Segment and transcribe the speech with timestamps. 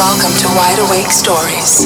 [0.00, 1.76] Welcome to Wide Awake Stories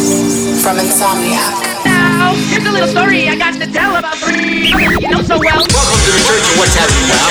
[0.62, 1.50] from Insomniac.
[1.82, 5.66] Now, here's a little story I got to tell about three you know so well.
[5.66, 7.26] Welcome to the Church of What's Happening Now.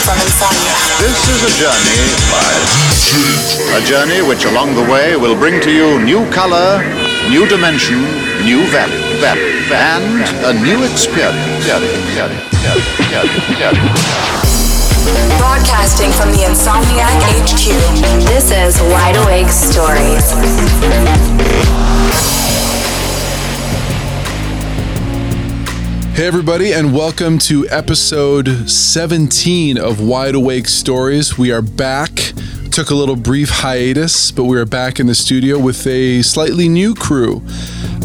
[0.00, 0.80] From Insomniac.
[0.96, 2.08] This is a journey
[3.76, 6.80] a journey which along the way will bring to you new color,
[7.28, 8.00] new dimension,
[8.48, 11.68] new value, value, and a new experience.
[15.38, 18.26] Broadcasting from the Insomniac HQ.
[18.26, 20.32] This is Wide Awake Stories.
[26.16, 31.38] Hey, everybody, and welcome to episode 17 of Wide Awake Stories.
[31.38, 32.32] We are back.
[32.78, 36.68] Took a little brief hiatus, but we are back in the studio with a slightly
[36.68, 37.42] new crew.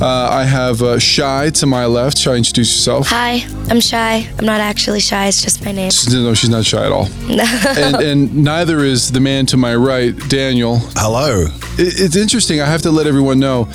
[0.01, 2.17] Uh, I have uh, Shy to my left.
[2.17, 3.09] Shy, introduce yourself.
[3.09, 4.27] Hi, I'm shy.
[4.39, 5.91] I'm not actually shy, it's just my name.
[6.09, 7.05] No, she's not shy at all.
[7.29, 10.79] and, and neither is the man to my right, Daniel.
[10.95, 11.41] Hello.
[11.77, 12.59] It- It's interesting.
[12.59, 13.67] I have to let everyone know.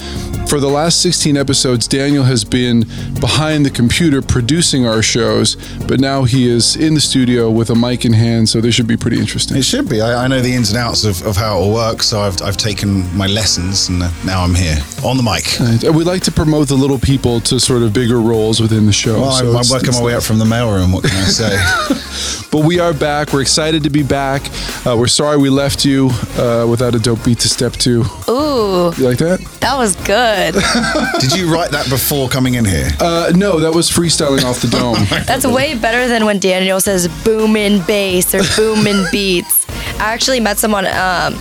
[0.48, 2.80] For the last 16 episodes, Daniel has been
[3.20, 7.74] behind the computer producing our shows, but now he is in the studio with a
[7.74, 9.58] mic in hand, so this should be pretty interesting.
[9.58, 10.00] It should be.
[10.00, 12.40] I, I know the ins and outs of, of how it all works, so I've,
[12.40, 15.60] I've taken my lessons and uh, now I'm here on the mic.
[15.60, 18.92] And we like to promote the little people to sort of bigger roles within the
[18.92, 19.20] show.
[19.20, 20.94] Well, so I'm, I'm working my way up from the mailroom.
[20.94, 21.94] What can I say?
[22.50, 23.34] But we are back.
[23.34, 24.40] We're excited to be back.
[24.86, 28.04] Uh, we're sorry we left you uh, without a dope beat to step to.
[28.26, 29.40] Ooh, You like that?
[29.60, 30.37] that was good.
[31.20, 32.88] Did you write that before coming in here?
[33.00, 34.96] Uh, no, that was freestyling off the dome.
[35.26, 39.66] That's way better than when Daniel says boomin' bass or boomin' beats.
[40.00, 41.34] I actually met someone um,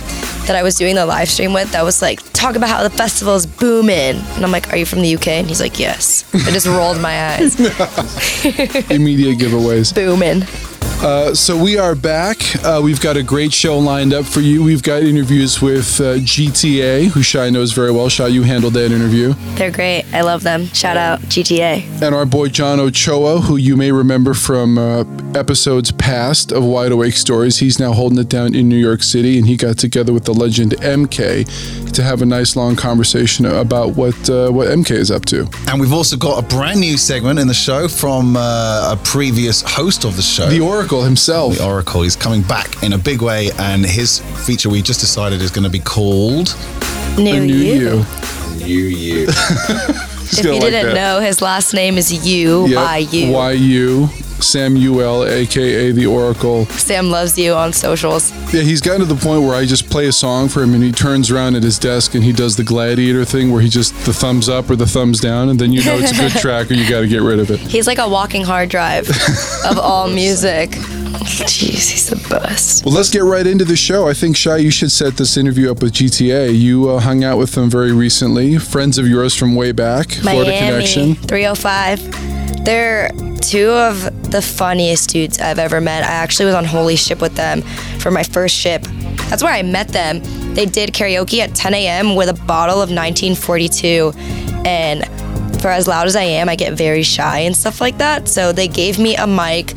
[0.46, 2.90] that I was doing the live stream with that was like, talk about how the
[2.90, 4.16] festival is booming.
[4.16, 5.28] And I'm like, are you from the UK?
[5.28, 6.24] And he's like, yes.
[6.34, 7.58] I just rolled my eyes.
[8.90, 9.94] Immediate giveaways.
[9.94, 10.42] Boomin'.
[11.00, 12.38] Uh, so we are back.
[12.64, 14.64] Uh, we've got a great show lined up for you.
[14.64, 18.08] We've got interviews with uh, GTA, who Shy knows very well.
[18.08, 19.34] Shy, you handled that interview.
[19.54, 20.06] They're great.
[20.12, 20.66] I love them.
[20.66, 22.02] Shout out GTA.
[22.02, 25.04] And our boy John Ochoa, who you may remember from uh,
[25.36, 27.58] episodes past of Wide Awake Stories.
[27.58, 30.34] He's now holding it down in New York City, and he got together with the
[30.34, 35.24] legend MK to have a nice long conversation about what uh, what MK is up
[35.26, 35.48] to.
[35.68, 39.62] And we've also got a brand new segment in the show from uh, a previous
[39.62, 40.48] host of the show.
[40.48, 41.56] The Oracle himself.
[41.58, 42.02] The Oracle.
[42.02, 45.64] He's coming back in a big way, and his feature we just decided is going
[45.64, 46.56] to be called
[47.18, 48.04] New, I knew you.
[48.56, 48.66] you.
[48.66, 49.28] New You.
[50.30, 50.94] If you like didn't that.
[50.94, 52.74] know, his last name is You Yep.
[52.76, 53.50] by You.
[53.52, 54.08] YU.
[54.42, 56.66] Samuel, aka the Oracle.
[56.66, 58.32] Sam loves you on socials.
[58.52, 60.82] Yeah, he's gotten to the point where I just play a song for him and
[60.82, 63.94] he turns around at his desk and he does the gladiator thing where he just
[64.06, 66.70] the thumbs up or the thumbs down and then you know it's a good track
[66.70, 67.58] or you got to get rid of it.
[67.60, 69.08] He's like a walking hard drive
[69.64, 70.70] of all music.
[70.70, 72.84] Jeez, he's the best.
[72.84, 74.08] Well, let's get right into the show.
[74.08, 76.58] I think Shy, you should set this interview up with GTA.
[76.58, 80.56] You uh, hung out with them very recently, friends of yours from way back, Florida
[80.58, 81.14] Connection.
[81.16, 82.47] 305.
[82.68, 83.08] They're
[83.40, 86.04] two of the funniest dudes I've ever met.
[86.04, 87.62] I actually was on Holy Ship with them
[87.98, 88.82] for my first ship.
[89.30, 90.20] That's where I met them.
[90.52, 92.14] They did karaoke at 10 a.m.
[92.14, 94.12] with a bottle of 1942.
[94.66, 95.02] And
[95.62, 98.28] for as loud as I am, I get very shy and stuff like that.
[98.28, 99.72] So they gave me a mic,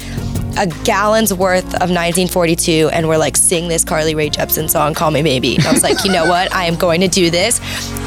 [0.57, 5.11] a gallon's worth of 1942, and we're like, sing this Carly Rae Jepsen song, Call
[5.11, 5.57] Me Maybe.
[5.65, 6.53] I was like, you know what?
[6.53, 7.61] I am going to do this,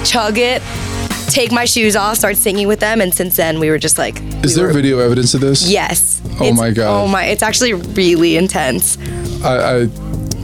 [0.05, 0.61] chug it,
[1.29, 3.01] take my shoes off, start singing with them.
[3.01, 5.69] And since then, we were just like, Is we there were- video evidence of this?
[5.71, 6.21] Yes.
[6.41, 7.05] Oh It's- my God.
[7.05, 7.25] Oh my!
[7.27, 8.99] It's actually really intense.
[9.45, 9.89] I, I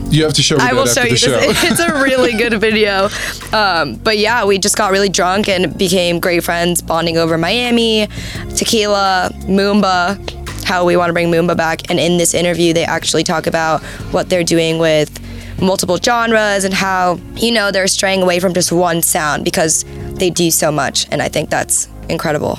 [0.09, 1.31] you have to show me I will show the you show.
[1.31, 1.57] this.
[1.71, 3.07] It's a really good video.
[3.53, 8.07] Um, but yeah, we just got really drunk and became great friends, bonding over Miami,
[8.55, 10.17] tequila, Moomba,
[10.65, 11.89] how we want to bring Moomba back.
[11.89, 13.81] And in this interview, they actually talk about
[14.11, 15.09] what they're doing with
[15.61, 19.85] multiple genres and how, you know, they're straying away from just one sound because
[20.15, 21.07] they do so much.
[21.11, 22.57] And I think that's incredible.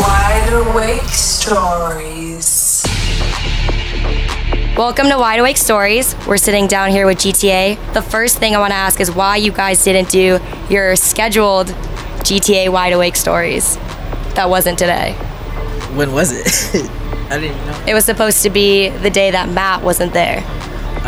[0.00, 2.84] Wide Awake Stories.
[4.76, 6.14] Welcome to Wide Awake Stories.
[6.26, 7.94] We're sitting down here with GTA.
[7.94, 11.68] The first thing I want to ask is why you guys didn't do your scheduled
[12.26, 13.76] GTA Wide Awake Stories.
[14.34, 15.12] That wasn't today.
[15.94, 16.90] When was it?
[17.30, 17.84] I didn't know.
[17.86, 20.42] It was supposed to be the day that Matt wasn't there.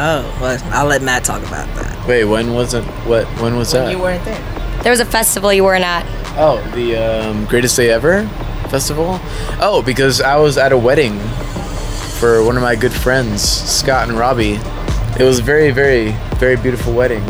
[0.00, 2.06] Oh, well, I'll let Matt talk about that.
[2.06, 2.84] Wait, when was it?
[3.06, 3.26] What?
[3.40, 3.90] When was that?
[3.90, 4.82] You weren't there.
[4.82, 6.04] There was a festival you weren't at.
[6.38, 8.26] oh, the um, greatest day ever
[8.68, 9.18] festival.
[9.60, 11.18] Oh, because I was at a wedding
[12.20, 14.58] for one of my good friends, Scott and Robbie.
[15.18, 17.22] It was a very, very, very beautiful wedding,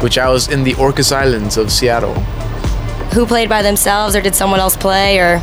[0.00, 2.14] which I was in the Orcas Islands of Seattle.
[3.14, 5.38] Who played by themselves or did someone else play or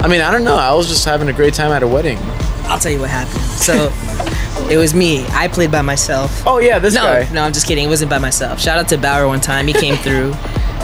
[0.00, 0.56] I mean, I don't know.
[0.56, 2.18] I was just having a great time at a wedding.
[2.64, 3.40] I'll tell you what happened.
[3.42, 3.92] So
[4.70, 5.24] It was me.
[5.28, 6.42] I played by myself.
[6.46, 7.28] Oh yeah, this no, guy.
[7.32, 7.84] no, I'm just kidding.
[7.84, 8.60] It wasn't by myself.
[8.60, 9.66] Shout out to Baauer one time.
[9.66, 10.32] He came through.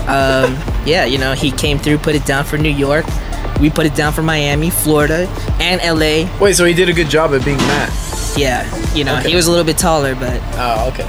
[0.08, 0.56] Um,
[0.86, 3.04] yeah, you know, he came through, put it down for New York.
[3.60, 5.26] We put it down for Miami, Florida,
[5.60, 6.28] and LA.
[6.40, 7.90] Wait, so he did a good job at being Matt.
[8.36, 8.64] Yeah,
[8.94, 9.30] you know, Okay.
[9.30, 11.08] he was a little bit taller, but Oh, okay.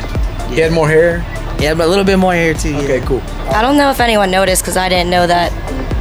[0.53, 1.19] He had more hair.
[1.59, 2.71] yeah, but a little bit more hair too.
[2.71, 2.79] yeah.
[2.81, 3.21] Okay, cool.
[3.49, 5.51] I don't know if anyone noticed because I didn't know that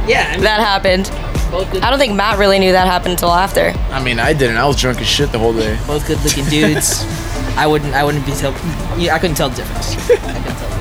[0.07, 1.07] Yeah, I mean, that happened.
[1.51, 3.73] Both good, I don't think Matt really knew that happened until after.
[3.91, 4.57] I mean, I didn't.
[4.57, 5.77] I was drunk as shit the whole day.
[5.87, 7.03] both good looking dudes.
[7.57, 8.51] I wouldn't, I wouldn't be tell.
[8.97, 9.95] Yeah, I couldn't tell the difference.
[9.95, 10.75] I couldn't tell.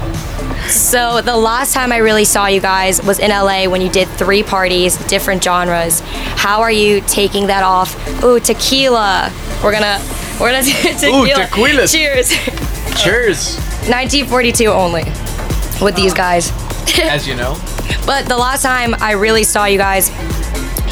[0.69, 4.09] So the last time I really saw you guys was in LA when you did
[4.09, 6.01] three parties, different genres.
[6.01, 7.95] How are you taking that off?
[8.25, 9.31] Ooh, tequila.
[9.63, 10.03] We're gonna
[10.41, 10.65] we're gonna
[10.99, 11.23] tequila.
[11.23, 11.87] Ooh, tequila.
[11.87, 12.31] Cheers.
[12.97, 13.57] Cheers.
[13.89, 15.05] 1942 only
[15.83, 16.41] with these uh-huh.
[16.41, 16.99] guys.
[16.99, 17.59] As you know.
[18.07, 20.11] But the last time I really saw you guys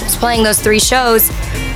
[0.02, 1.28] was playing those three shows,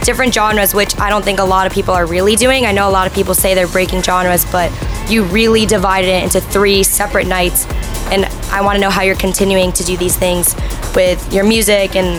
[0.02, 2.66] different genres, which I don't think a lot of people are really doing.
[2.66, 4.70] I know a lot of people say they're breaking genres, but
[5.10, 7.66] you really divided it into three separate nights.
[8.10, 10.54] And I want to know how you're continuing to do these things
[10.94, 12.16] with your music and,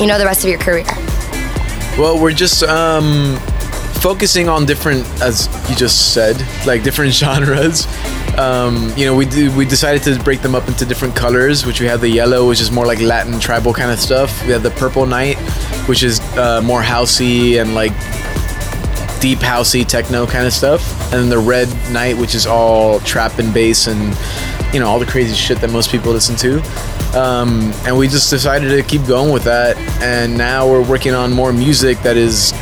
[0.00, 0.84] you know, the rest of your career.
[1.98, 3.38] Well, we're just um,
[4.00, 6.36] focusing on different, as you just said,
[6.66, 7.86] like different genres.
[8.38, 11.80] Um, you know, we do, we decided to break them up into different colors, which
[11.80, 14.44] we have the yellow, which is more like Latin tribal kind of stuff.
[14.46, 15.36] We have the purple night,
[15.86, 17.92] which is uh, more housey and like
[19.20, 23.38] deep housey techno kind of stuff, and then the red night, which is all trap
[23.38, 24.16] and bass and
[24.72, 26.62] you know all the crazy shit that most people listen to.
[27.18, 31.32] Um, and we just decided to keep going with that, and now we're working on
[31.32, 32.52] more music that is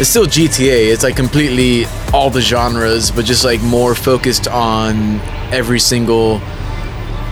[0.00, 0.92] it's still GTA.
[0.92, 5.20] It's like completely all the genres, but just like more focused on
[5.52, 6.40] every single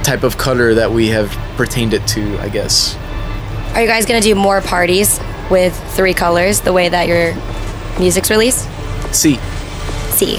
[0.02, 2.96] type of color that we have pertained it to, I guess.
[3.74, 5.20] Are you guys to do more parties
[5.50, 7.34] with three colors the way that your
[7.98, 8.68] music's released?
[9.14, 9.38] See,
[10.20, 10.36] See.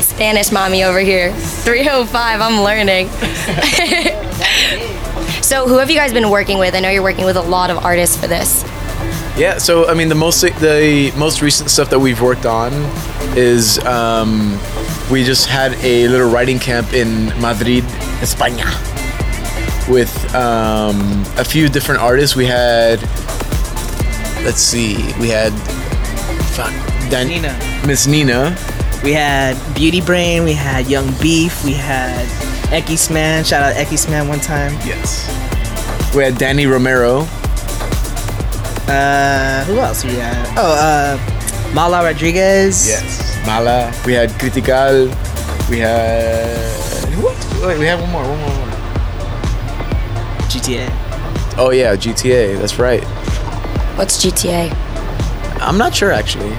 [0.00, 1.34] Spanish mommy over here.
[1.34, 3.08] 305, I'm learning.
[5.42, 6.74] so, who have you guys been working with?
[6.74, 8.64] I know you're working with a lot of artists for this.
[9.36, 12.72] Yeah, so I mean, the most the most recent stuff that we've worked on
[13.36, 14.58] is um,
[15.10, 17.82] we just had a little writing camp in Madrid,
[18.20, 18.68] España,
[19.88, 22.36] with um, a few different artists.
[22.36, 23.00] We had,
[24.44, 25.52] let's see, we had,
[26.54, 26.72] fuck,
[27.10, 27.58] Dan- Nina.
[27.86, 28.54] Miss Nina.
[29.02, 32.26] We had Beauty Brain, we had Yung Beef, we had
[32.70, 33.44] Ekis Man.
[33.44, 34.74] Shout out Ekis Man one time.
[34.86, 35.26] Yes.
[36.14, 37.26] We had Danny Romero.
[38.88, 40.46] Uh, who else we had?
[40.58, 42.88] Oh, uh, Mala Rodriguez.
[42.88, 43.40] Yes.
[43.46, 43.92] Mala.
[44.06, 45.08] We had Critical.
[45.70, 46.56] We had.
[47.14, 47.62] Who else?
[47.62, 48.22] Wait, we had one more.
[48.22, 48.48] One more.
[48.48, 48.78] One more.
[50.48, 50.88] GTA.
[51.58, 52.58] Oh yeah, GTA.
[52.58, 53.04] That's right.
[53.96, 54.72] What's GTA?
[55.60, 56.52] I'm not sure actually.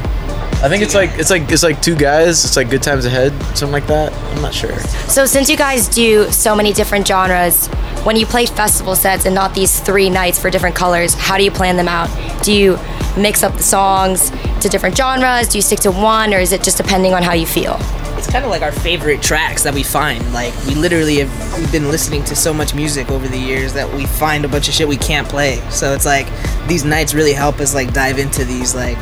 [0.63, 2.45] I think it's like it's like it's like two guys.
[2.45, 4.13] It's like Good Times Ahead, something like that.
[4.13, 4.77] I'm not sure.
[5.09, 7.67] So, since you guys do so many different genres,
[8.03, 11.43] when you play festival sets and not these three nights for different colors, how do
[11.43, 12.09] you plan them out?
[12.43, 12.77] Do you
[13.17, 14.29] mix up the songs
[14.61, 15.47] to different genres?
[15.47, 17.77] Do you stick to one, or is it just depending on how you feel?
[18.17, 20.33] It's kind of like our favorite tracks that we find.
[20.33, 24.05] Like we literally have been listening to so much music over the years that we
[24.05, 25.61] find a bunch of shit we can't play.
[25.69, 26.27] So it's like
[26.67, 28.97] these nights really help us like dive into these like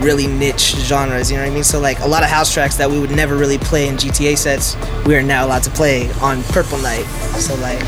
[0.00, 1.30] really niche genres.
[1.30, 1.64] You know what I mean?
[1.64, 4.36] So like a lot of house tracks that we would never really play in GTA
[4.36, 7.04] sets, we are now allowed to play on Purple Night.
[7.38, 7.80] So like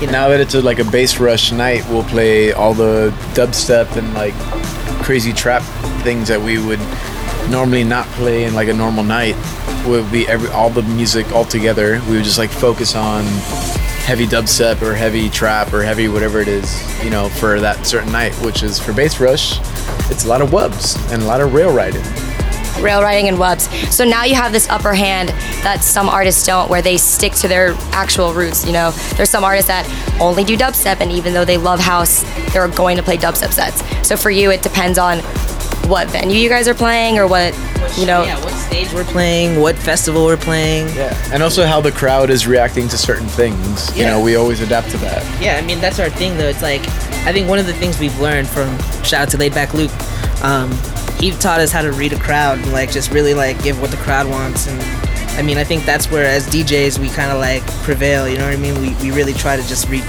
[0.00, 4.34] Now that it's a, like a Bassrush night, we'll play all the dubstep and like
[5.04, 5.62] crazy trap
[6.02, 6.80] things that we would
[7.50, 9.36] normally not play in like a normal night.
[9.86, 12.00] Would be every all the music all together.
[12.08, 13.24] We would just like focus on
[14.04, 18.10] heavy dubstep or heavy trap or heavy whatever it is, you know, for that certain
[18.10, 18.32] night.
[18.36, 19.58] Which is for Bassrush,
[20.10, 22.02] it's a lot of wubs and a lot of rail riding.
[22.80, 23.68] Rail riding and webs.
[23.94, 25.30] So now you have this upper hand
[25.62, 28.64] that some artists don't, where they stick to their actual roots.
[28.66, 29.86] You know, there's some artists that
[30.20, 32.22] only do dubstep, and even though they love house,
[32.52, 33.82] they're going to play dubstep sets.
[34.06, 35.18] So for you, it depends on
[35.88, 37.52] what venue you guys are playing or what,
[37.98, 38.22] you know.
[38.22, 40.86] yeah, what stage we're playing, what festival we're playing.
[40.94, 43.90] Yeah, and also how the crowd is reacting to certain things.
[43.96, 44.10] You Yeah.
[44.10, 45.24] know, we always adapt to that.
[45.42, 46.46] Yeah, I mean that's our thing though.
[46.48, 46.82] It's like
[47.26, 49.90] I think one of the things we've learned from shout out to Laid Back Luke,
[50.44, 50.70] um,
[51.20, 53.90] he taught us how to read a crowd and like just really like give what
[53.90, 54.66] the crowd wants.
[54.66, 54.80] And
[55.38, 58.26] I mean I think that's where as DJs we kind of like prevail.
[58.26, 58.80] You know what I mean?
[58.80, 60.02] We, we really try to just read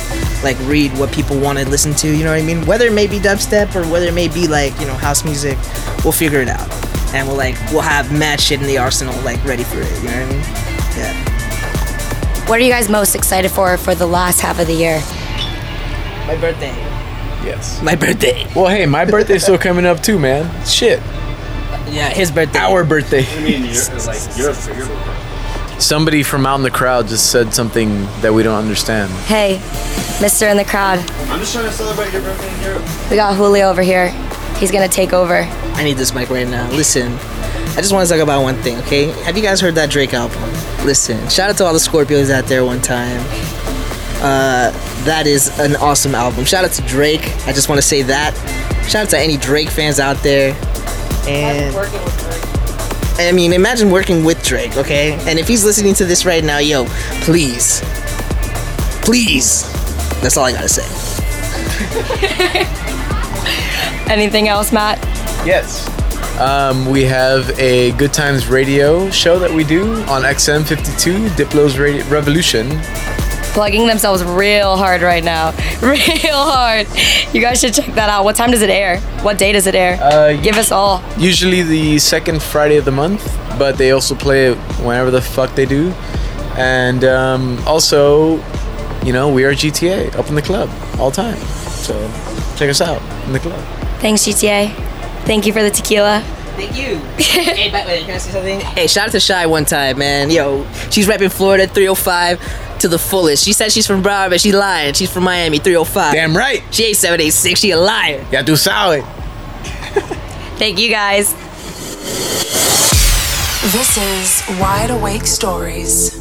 [0.44, 2.08] like read what people want to listen to.
[2.08, 2.66] You know what I mean?
[2.66, 5.58] Whether it may be dubstep or whether it may be like you know house music,
[6.04, 6.72] we'll figure it out.
[7.14, 9.92] And we'll like we'll have mad shit in the arsenal like ready for it.
[10.02, 10.42] You know what I mean?
[10.98, 12.48] Yeah.
[12.48, 15.00] What are you guys most excited for for the last half of the year?
[16.26, 16.91] My birthday.
[17.44, 17.82] Yes.
[17.82, 18.48] My birthday.
[18.56, 20.66] Well, hey, my birthday's still coming up too, man.
[20.66, 21.00] Shit.
[21.90, 22.60] Yeah, his birthday.
[22.60, 23.26] Our birthday.
[23.26, 24.88] I mean, you're, like your your
[25.80, 29.12] Somebody from out in the crowd just said something that we don't understand.
[29.26, 29.60] Hey,
[30.22, 31.00] Mister in the crowd.
[31.00, 32.84] I'm just trying to celebrate your birthday in Europe.
[33.10, 34.10] We got Julio over here.
[34.58, 35.38] He's gonna take over.
[35.74, 36.70] I need this mic right now.
[36.70, 39.08] Listen, I just want to talk about one thing, okay?
[39.24, 40.40] Have you guys heard that Drake album?
[40.86, 43.20] Listen, shout out to all the Scorpios out there one time.
[44.22, 44.72] Uh,
[45.06, 46.46] that is an awesome album.
[46.46, 47.24] Shout out to Drake.
[47.48, 48.36] I just want to say that.
[48.88, 50.56] Shout out to any Drake fans out there.
[51.28, 51.76] And
[53.28, 55.14] I mean, imagine working with Drake, okay?
[55.28, 56.86] And if he's listening to this right now, yo,
[57.22, 57.82] please,
[59.04, 59.64] please.
[60.22, 60.86] That's all I gotta say.
[64.12, 65.00] Anything else, Matt?
[65.46, 65.88] Yes.
[66.40, 72.06] Um, we have a Good Times Radio show that we do on XM52, Diplo's Radio
[72.06, 72.70] Revolution.
[73.54, 75.52] Plugging themselves real hard right now.
[75.82, 76.00] Real
[76.34, 76.88] hard.
[77.34, 78.24] You guys should check that out.
[78.24, 79.00] What time does it air?
[79.24, 79.98] What day does it air?
[80.02, 81.04] Uh, Give us all.
[81.18, 83.26] Usually the second Friday of the month,
[83.58, 84.56] but they also play it
[84.86, 85.90] whenever the fuck they do.
[86.56, 88.36] And um, also,
[89.04, 91.38] you know, we are GTA up in the club all the time.
[91.38, 91.94] So
[92.56, 93.60] check us out in the club.
[94.00, 94.74] Thanks, GTA.
[95.26, 96.22] Thank you for the tequila.
[96.56, 96.98] Thank you.
[97.18, 98.60] hey, but wait, can I say something?
[98.60, 100.30] Hey, shout out to Shy one time, man.
[100.30, 103.44] Yo, she's repping Florida 305 to the fullest.
[103.44, 104.94] She said she's from Broward, but she lying.
[104.94, 106.14] She's from Miami 305.
[106.14, 106.64] Damn right.
[106.72, 107.60] She ain't 786.
[107.60, 108.26] She a liar.
[108.32, 109.04] Ya do solid.
[110.58, 111.34] Thank you guys.
[113.72, 116.20] This is Wide Awake Stories.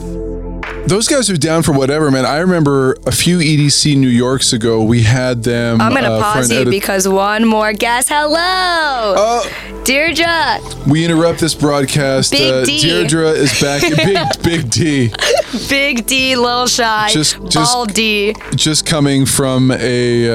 [0.91, 2.27] Those guys are down for whatever, man.
[2.27, 5.81] I remember a few EDC New Yorks ago, we had them.
[5.81, 8.09] I'm gonna uh, pause you edit- because one more guest.
[8.09, 8.35] Hello,
[9.17, 10.59] Oh, Deirdre.
[10.89, 12.33] we interrupt this broadcast.
[12.33, 12.81] Big uh, D.
[12.81, 13.83] Deirdre is back.
[13.97, 15.13] big, big D.
[15.69, 18.35] Big D, little Shy, Just- just- Ball D.
[18.57, 20.35] Just coming from a, uh,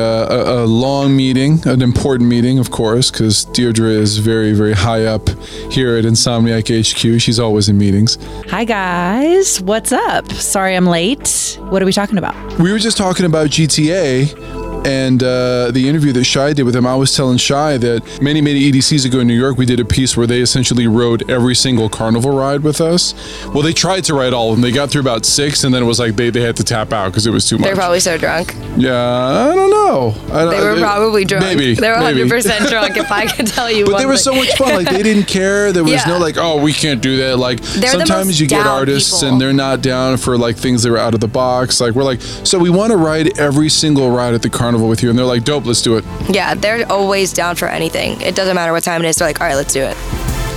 [0.62, 5.04] a, a long meeting, an important meeting, of course, because Deirdre is very, very high
[5.04, 5.28] up
[5.70, 7.20] here at Insomniac HQ.
[7.20, 8.18] She's always in meetings.
[8.50, 10.32] Hi guys, what's up?
[10.46, 11.58] Sorry I'm late.
[11.70, 12.36] What are we talking about?
[12.60, 14.55] We were just talking about GTA
[14.86, 16.86] and uh, the interview that Shy did with him.
[16.86, 19.86] I was telling Shy that many, many EDCs ago in New York, we did a
[19.86, 23.14] piece where they essentially rode every single carnival ride with us.
[23.48, 24.62] Well, they tried to ride all of them.
[24.62, 26.94] They got through about six, and then it was like they, they had to tap
[26.94, 27.66] out because it was too much.
[27.66, 28.54] They're probably so drunk.
[28.78, 30.14] yeah, I don't know.
[30.34, 31.44] I don't, They were probably drunk.
[31.46, 31.74] Maybe.
[31.74, 34.76] They were 100% drunk, if I could tell you But they were so much fun.
[34.76, 35.72] Like they didn't care.
[35.72, 36.04] There was Yeah.
[36.08, 37.38] no like, oh, we can't do that.
[37.38, 39.30] Like They're sometimes you get artists people.
[39.30, 41.80] and they're not down for like things that are out of the box.
[41.82, 45.02] Like we're like, so we want to ride every single ride at the carnival with
[45.04, 46.06] you, and they're like, dope, let's do it.
[46.30, 48.20] Yeah, they're always down for anything.
[48.22, 49.16] It doesn't matter what time it is.
[49.18, 49.96] They're like, all right, let's do it.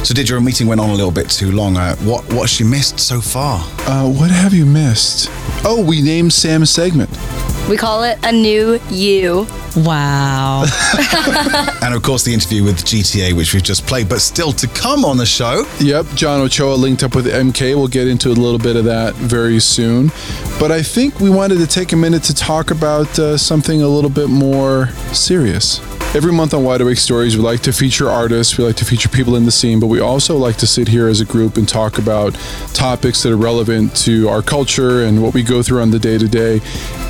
[0.04, 1.76] So did your meeting went on a little bit too long?
[1.76, 3.60] Uh, what what's you missed so far?
[3.86, 5.28] Uh, what have you missed?
[5.64, 7.10] Oh, we named Sam's segment.
[7.68, 9.46] We call it a new you.
[9.76, 10.64] Wow.
[11.82, 15.04] And of course the interview with GTA, which we've just played, but still to come
[15.04, 15.66] on the show.
[15.80, 17.76] Yep, John Ochoa linked up with MK.
[17.76, 20.10] We'll get into a little bit of that very soon.
[20.58, 23.88] But I think we wanted to take a minute to talk about uh, something a
[23.88, 25.80] little bit more serious.
[26.14, 29.10] Every month on Wide Awake Stories, we like to feature artists, we like to feature
[29.10, 31.68] people in the scene, but we also like to sit here as a group and
[31.68, 32.32] talk about
[32.72, 36.16] topics that are relevant to our culture and what we go through on the day
[36.16, 36.60] to day.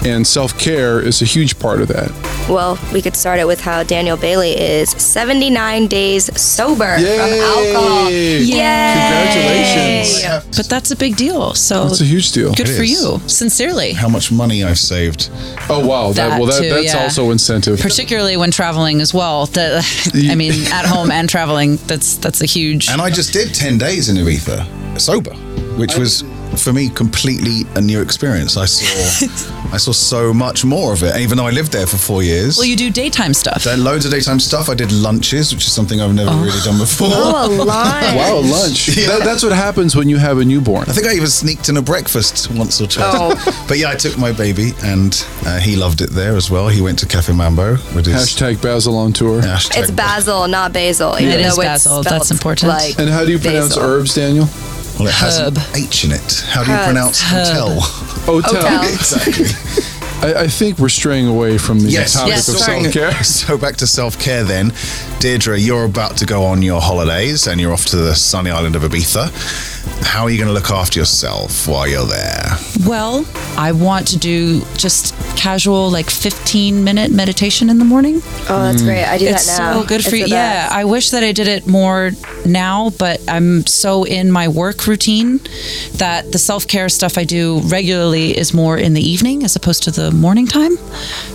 [0.04, 2.10] And self care is a huge part of that.
[2.48, 8.10] Well, we could start it with how Daniel Bailey is 79 days sober from alcohol.
[8.10, 8.48] Yay!
[8.48, 10.56] Congratulations.
[10.56, 11.54] but that's a big deal.
[11.54, 12.52] So That's a huge deal.
[12.54, 12.90] good It for is.
[12.90, 13.20] you.
[13.28, 13.92] Sincerely.
[13.92, 15.30] How much money I've saved.
[15.70, 16.08] Oh, wow.
[16.12, 17.02] That, That well, that, too, that's yeah.
[17.04, 17.78] also incentive.
[17.80, 19.46] Particularly when traveling as well.
[19.46, 19.84] The,
[20.30, 23.78] I mean, at home and traveling, that's that's a huge And I just did 10
[23.78, 25.34] days in Ibiza sober,
[25.76, 26.24] which was
[26.60, 28.56] for me completely a new experience.
[28.56, 29.26] I saw
[29.72, 31.16] I saw so much more of it.
[31.16, 32.56] Even though I lived there for four years.
[32.56, 33.64] Well, you do daytime stuff.
[33.64, 34.68] There are loads of daytime stuff.
[34.68, 37.08] I did lunches, which is something I've never really done before.
[37.10, 38.14] Oh, a lunch.
[38.18, 38.86] Wow, lunch.
[38.86, 40.82] That, that's what happens when you have a newborn.
[40.88, 43.14] I think I even sneaked in a breakfast once or twice.
[43.14, 43.64] Oh.
[43.68, 45.12] But yeah, I took my baby and
[45.44, 46.68] uh, he loved it there as well.
[46.68, 49.42] He went to Cafe Mambo with his Hashtag Basil on tour.
[49.42, 49.82] hashtag.
[49.82, 51.14] It's basil, not basil.
[51.20, 52.02] Even It is though it's basil.
[52.02, 52.68] spelled That's important.
[52.70, 53.82] Like And how do you pronounce basil.
[53.82, 54.46] herbs, Daniel?
[54.98, 56.44] Well, it has an H in it.
[56.48, 56.84] How do you Herb.
[56.86, 57.80] pronounce hotel?
[57.80, 58.54] Hotel.
[58.54, 58.82] Hotel.
[58.94, 59.46] exactly.
[60.20, 63.12] I, I think we're straying away from the Yes, topic Yes, of self care.
[63.24, 64.72] So back to self care then.
[65.20, 68.74] Deirdre, you're about to go on your holidays and you're off to the sunny island
[68.76, 69.77] of Ibiza.
[70.02, 72.56] How are you going to look after yourself while you're there?
[72.86, 73.24] Well,
[73.56, 78.16] I want to do just casual like 15 minute meditation in the morning.
[78.48, 79.04] Oh, that's great.
[79.04, 79.80] I do it's that now.
[79.80, 80.34] so good for It's you.
[80.34, 80.68] Yeah.
[80.70, 82.10] I wish that I did it more
[82.44, 85.38] now, but I'm so in my work routine
[85.94, 89.82] that the self care stuff I do regularly is more in the evening as opposed
[89.84, 90.76] to the morning time.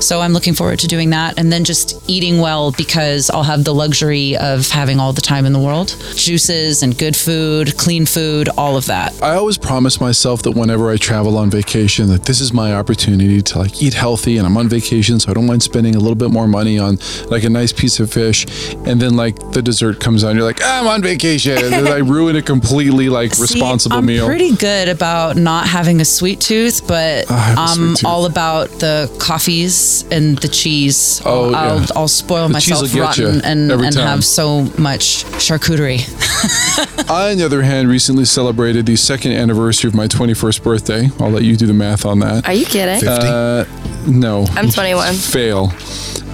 [0.01, 3.63] So I'm looking forward to doing that and then just eating well because I'll have
[3.63, 5.95] the luxury of having all the time in the world.
[6.15, 9.13] Juices and good food, clean food, all of that.
[9.21, 13.41] I always promise myself that whenever I travel on vacation, that this is my opportunity
[13.41, 16.15] to like eat healthy, and I'm on vacation, so I don't mind spending a little
[16.15, 16.97] bit more money on
[17.29, 18.45] like a nice piece of fish,
[18.85, 21.97] and then like the dessert comes on, you're like, I'm on vacation, and then I
[22.13, 24.25] ruin a completely like responsible See, I'm meal.
[24.25, 28.05] pretty good about not having a sweet tooth, but I have a I'm tooth.
[28.05, 31.21] all about the coffees and the cheese.
[31.25, 31.85] Oh, I'll, yeah.
[31.95, 34.07] I'll spoil The myself will get you rotten and, and time.
[34.07, 36.01] have so much charcuterie.
[37.09, 41.09] I, on the other hand, recently celebrated the second anniversary of my 21st birthday.
[41.19, 42.47] I'll let you do the math on that.
[42.47, 43.07] Are you kidding?
[43.07, 43.65] Uh,
[44.07, 44.45] no.
[44.51, 45.13] I'm 21.
[45.13, 45.67] Fail.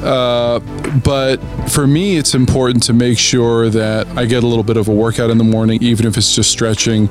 [0.03, 0.60] Uh,
[1.03, 1.38] but
[1.70, 4.94] for me, it's important to make sure that I get a little bit of a
[4.94, 7.10] workout in the morning, even if it's just stretching.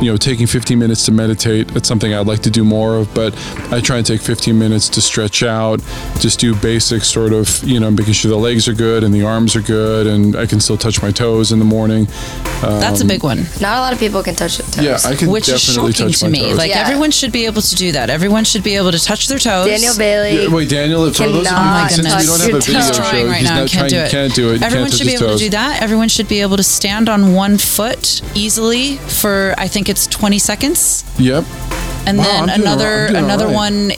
[0.00, 3.14] You know, taking 15 minutes to meditate, that's something I'd like to do more of,
[3.14, 3.32] but
[3.72, 5.80] I try and take 15 minutes to stretch out,
[6.18, 9.22] just do basic sort of, you know, making sure the legs are good and the
[9.24, 12.06] arms are good, and I can still touch my toes in the morning.
[12.60, 13.44] That's a big one.
[13.60, 14.66] Not a lot of people can touch it.
[14.80, 16.40] Yeah, I can Which is definitely shocking touch to my me.
[16.40, 16.58] toes.
[16.58, 16.80] Like Yeah.
[16.86, 18.10] everyone should be able to do that.
[18.10, 19.66] Everyone should be able to touch their toes.
[19.66, 20.42] Daniel Bailey.
[20.44, 23.26] Yeah, wait, Daniel, for those of you, cannot since we don't have a video show,
[23.26, 23.60] right he's now.
[23.60, 24.10] not Can't trying, do you it.
[24.10, 24.62] can't do it.
[24.62, 25.82] Everyone can't should be able his to do that.
[25.82, 30.38] Everyone should be able to stand on one foot easily for I think it's 20
[30.38, 31.04] seconds.
[31.18, 31.44] Yep.
[32.06, 33.54] And Wow, then I'm another all- all another right.
[33.54, 33.92] one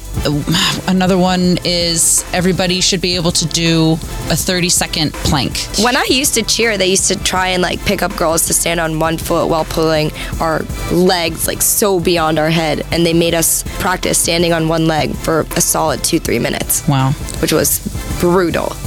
[0.89, 3.93] another one is everybody should be able to do
[4.31, 5.59] a 30 second plank.
[5.83, 8.55] When I used to cheer, they used to try and like pick up girls to
[8.55, 10.61] stand on one foot while pulling our
[10.93, 15.15] legs like so beyond our head, and they made us practice standing on one leg
[15.17, 17.11] for a solid two three minutes, Wow.
[17.41, 17.81] which was
[18.21, 18.86] brutal.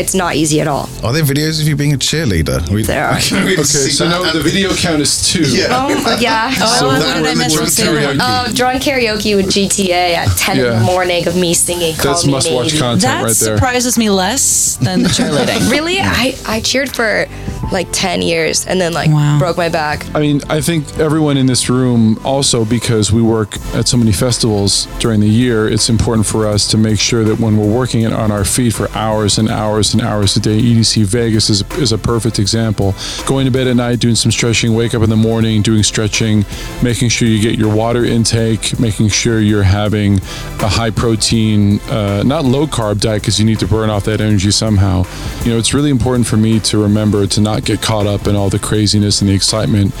[0.00, 0.88] It's not easy at all.
[1.04, 2.68] Are there videos of you being a cheerleader?
[2.70, 3.16] We, There are.
[3.60, 5.42] Okay, so now the video count is two.
[5.42, 5.66] Yeah.
[5.70, 6.50] Oh yeah.
[6.60, 7.54] Oh, So what did I miss?
[7.54, 8.18] the What's the other one?
[8.18, 8.48] karaoke.
[8.48, 11.94] Oh, drunk karaoke with GTA at 10 in the morning of me singing.
[11.96, 13.50] Call That's Me must watch content That right there.
[13.50, 15.70] That surprises me less than the cheerleading.
[15.70, 15.98] Really?
[16.00, 17.26] I, I cheered for
[17.72, 19.38] like 10 years and then like Wow.
[19.38, 20.04] broke my back.
[20.14, 24.10] I mean, I think everyone in this room also because we work at so many
[24.12, 28.02] festivals during the year, it's important for us to make sure that when we're working
[28.02, 31.62] it on our feet for hours and hours and hours a day, EDC Vegas is
[31.62, 32.94] a, is a perfect example.
[33.26, 36.44] Going to bed at night, doing some stretching, wake up in the morning, doing stretching,
[36.82, 40.18] making sure you get your water intake, making sure you're having
[40.60, 44.20] a high protein, uh, not low carb diet because you need to burn off that
[44.20, 45.04] energy somehow.
[45.44, 48.36] You know, it's really important for me to remember to not get caught up in
[48.36, 49.92] all the craziness and the excitement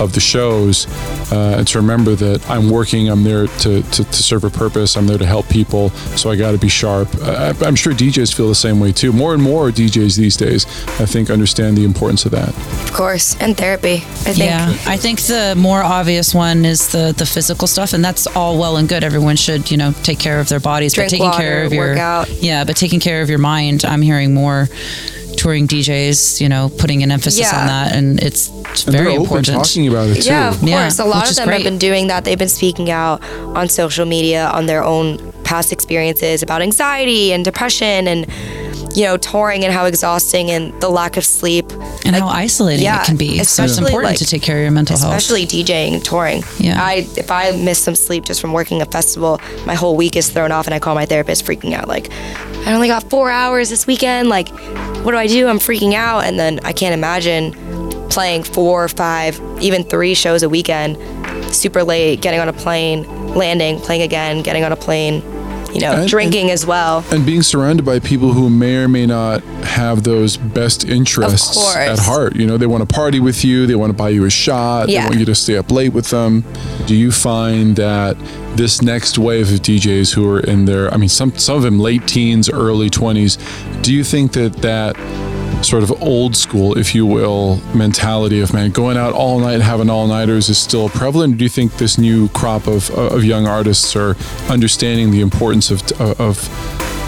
[0.00, 0.86] of the shows
[1.32, 4.96] uh, and to remember that I'm working, I'm there to, to, to serve a purpose,
[4.96, 7.08] I'm there to help people, so I got to be sharp.
[7.22, 9.12] I- I'm sure DJs feel the same way too.
[9.12, 10.64] More and more DJs these days,
[11.00, 12.48] I think, understand the importance of that.
[12.48, 13.36] Of course.
[13.40, 13.96] And therapy.
[13.96, 14.38] I think.
[14.38, 18.58] Yeah, I think the more obvious one is the the physical stuff, and that's all
[18.58, 19.04] well and good.
[19.04, 21.72] Everyone should, you know, take care of their bodies, Drink but taking water, care of
[21.72, 22.28] your work out.
[22.42, 23.84] yeah, but taking care of your mind.
[23.84, 24.68] I'm hearing more
[25.36, 27.60] touring DJs, you know, putting an emphasis Yeah.
[27.60, 29.56] on that, and it's, it's And very open important.
[29.58, 30.30] talking about it too.
[30.30, 30.98] Yeah, of Yeah, course.
[30.98, 32.24] A lot which of is them have been doing that.
[32.24, 33.22] They've been speaking out
[33.54, 38.26] on social media on their own past experiences about anxiety and depression and
[38.96, 41.70] you know touring and how exhausting and the lack of sleep
[42.06, 43.36] and how isolating yeah, it can be.
[43.38, 45.14] So it's especially, important like- to take care of your mental health.
[45.16, 46.44] especially DJing and touring.
[46.58, 46.80] Yeah.
[46.82, 50.30] I if I miss some sleep just from working a festival, my whole week is
[50.30, 52.08] thrown off, and I call my therapist freaking out like,
[52.66, 54.28] I only got four hours this weekend.
[54.30, 54.48] Like,
[55.04, 55.46] what do I do?
[55.46, 57.52] I'm freaking out, and then I can't imagine
[58.08, 60.96] playing four, five, even three shows a weekend,
[61.54, 63.02] super late, getting on a plane,
[63.34, 65.20] landing, playing again, getting on a plane.
[65.74, 67.04] You know, And- drinking as well.
[67.10, 71.98] and being surrounded by people who may or may not have those best interests at
[71.98, 72.36] heart.
[72.36, 74.88] You know, they want to party with you, they want to buy you a shot,
[74.88, 75.02] Yeah.
[75.02, 76.44] they want you to stay up late with them.
[76.86, 78.16] Do you find that
[78.56, 81.80] this next wave of DJs who are in their, I mean, some some of them
[81.80, 83.36] late teens, early 20s,
[83.82, 84.96] do you think that that
[85.64, 89.90] sort of old school, if you will, mentality of man going out all night having
[89.90, 91.38] all nighters is still prevalent?
[91.38, 94.16] Do you think this new crop of, of young artists are
[94.48, 95.82] understanding the importance of
[96.20, 96.48] of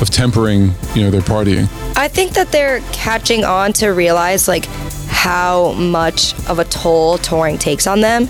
[0.02, 1.68] of tempering, you know, their partying?
[1.96, 4.66] I think that they're catching on to realize like
[5.06, 8.28] how much of a toll touring takes on them.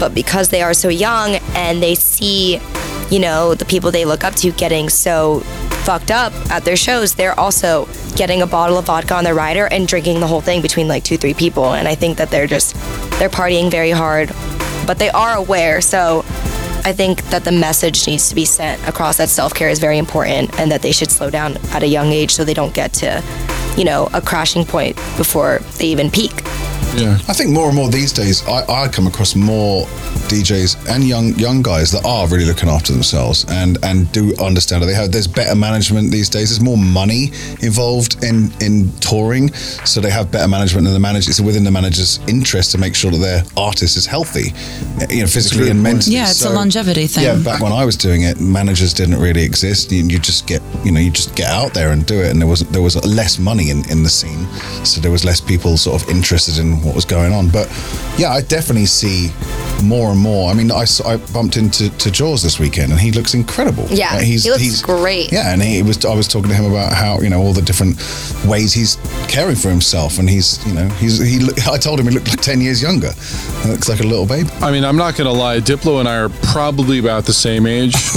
[0.00, 2.60] But because they are so young and they see,
[3.10, 5.42] you know, the people they look up to getting so
[5.84, 9.66] fucked up at their shows, they're also getting a bottle of vodka on their rider
[9.66, 11.74] and drinking the whole thing between like two, three people.
[11.74, 12.74] And I think that they're just
[13.18, 14.30] they're partying very hard,
[14.86, 15.80] but they are aware.
[15.80, 16.24] So
[16.86, 19.98] I think that the message needs to be sent across that self care is very
[19.98, 22.92] important and that they should slow down at a young age so they don't get
[22.94, 23.22] to,
[23.76, 26.43] you know, a crashing point before they even peak.
[26.96, 27.18] Yeah.
[27.28, 29.86] I think more and more these days, I, I come across more
[30.28, 34.82] DJs and young young guys that are really looking after themselves and and do understand
[34.82, 35.10] that they have.
[35.10, 36.50] There's better management these days.
[36.50, 39.52] There's more money involved in in touring,
[39.84, 42.94] so they have better management, and the manager it's within the manager's interest to make
[42.94, 44.52] sure that their artist is healthy,
[45.10, 46.14] you know, physically and mentally.
[46.14, 47.24] Yeah, it's a longevity thing.
[47.24, 49.90] Yeah, back when I was doing it, managers didn't really exist.
[49.90, 52.40] You, you just get, you know, you just get out there and do it, and
[52.40, 54.46] there was there was less money in, in the scene,
[54.84, 57.48] so there was less people sort of interested in what was going on.
[57.48, 57.68] But
[58.18, 59.30] yeah, I definitely see
[59.82, 60.50] more and more.
[60.50, 63.86] I mean, I, I bumped into to Jauz this weekend, and he looks incredible.
[63.90, 65.32] Yeah, Uh, he's he looks he's great.
[65.32, 67.62] Yeah, and he was I was talking to him about how you know all the
[67.62, 67.96] different
[68.46, 68.96] ways he's
[69.28, 71.40] caring for himself, and he's you know he's he.
[71.70, 73.12] I told him he looked like ten years younger.
[73.62, 74.48] He looks like a little baby.
[74.60, 75.58] I mean, I'm not gonna lie.
[75.60, 77.94] Diplo and I are probably about the same age.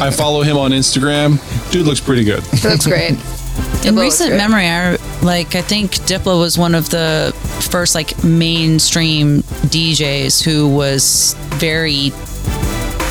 [0.00, 1.38] I follow him on Instagram.
[1.72, 2.42] Dude looks pretty good.
[2.52, 3.10] It looks great.
[3.10, 8.22] In Diplo recent memory, I like I think Diplo was one of the first like
[8.24, 12.10] mainstream DJs who was very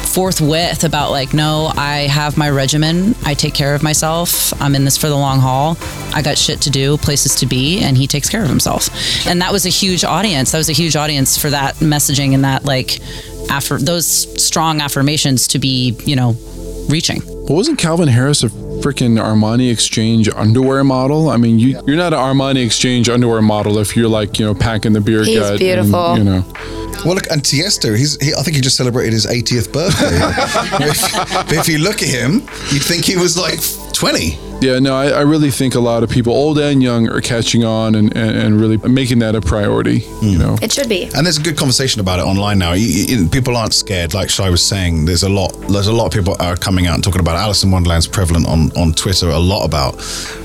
[0.10, 3.14] forthwith about like no i have my regimen.
[3.24, 4.60] I take care of myself.
[4.60, 5.78] I'm in this for the long haul.
[6.14, 8.90] I got shit to do places to be and he takes care of himself.
[9.28, 10.52] And that was a huge audience.
[10.52, 13.00] That was a huge audience for that messaging and that like
[13.52, 14.08] after those
[14.44, 16.36] strong affirmations to be you know
[16.90, 17.20] reaching.
[17.20, 18.50] But wasn't Calvin Harris a
[18.82, 21.30] freaking Armani Exchange underwear model?
[21.30, 24.56] I mean, you you're not an Armani Exchange underwear model if you're like you know
[24.56, 25.52] packing the beer He's gut.
[25.52, 26.18] and, beautiful.
[26.18, 26.46] you know.
[27.06, 30.86] Well, look, and Tiesto, he's, he, I think he just celebrated his 80th birthday.
[30.86, 33.60] if, if you look at him, you'd think he was like
[33.94, 34.38] 20.
[34.62, 37.64] Yeah, no, I, I really think a lot of people, old and young, are catching
[37.64, 40.00] on and, and, and really making that a priority.
[40.22, 40.38] You hmm.
[40.38, 41.04] know, It should be.
[41.16, 42.74] And there's a good conversation about it online now.
[42.74, 45.06] You, you, people aren't scared, like Shai was saying.
[45.06, 45.54] There's a lot.
[45.70, 47.36] There's a lot of people are coming out and talking about.
[47.36, 47.40] it.
[47.40, 49.96] Alison Wonderland's prevalent on, on Twitter a lot about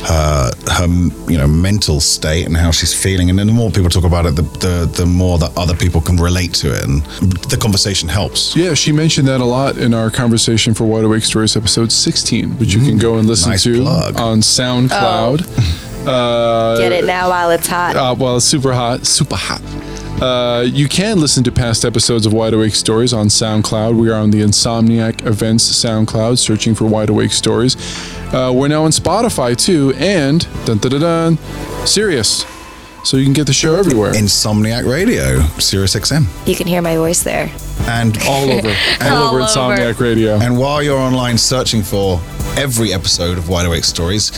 [0.06, 0.86] her her
[1.30, 3.30] you know mental state and how she's feeling.
[3.30, 6.00] And then the more people talk about it, the the, the more that other people
[6.00, 7.02] can relate to it, and
[7.50, 8.54] the conversation helps.
[8.54, 12.58] yeah, she mentioned that a lot in our conversation for Wide Awake Stories episode 16,
[12.58, 12.98] which you can hmm.
[12.98, 14.03] go and listen Nice to plug.
[14.16, 16.06] On SoundCloud.
[16.06, 17.96] Uh, Get it now while it's hot.
[17.96, 19.62] Uh, well, it's super hot, super hot.
[20.22, 23.96] Uh, you can listen to past episodes of Wide Awake Stories on SoundCloud.
[23.98, 27.76] We are on the Insomniac Events SoundCloud, searching for Wide Awake Stories.
[28.32, 31.38] Uh, we're now on Spotify too, and dun dun dun dun,
[31.86, 32.44] Sirius.
[33.04, 34.12] So you can get the show everywhere.
[34.12, 37.50] Insomniac Radio, Sirius XM, You can hear my voice there.
[37.86, 38.68] and all over,
[39.02, 39.46] all, All over over.
[39.46, 40.36] Insomniac Radio.
[40.40, 42.18] And while you're online searching for
[42.56, 44.32] every episode of Wide Awake Stories,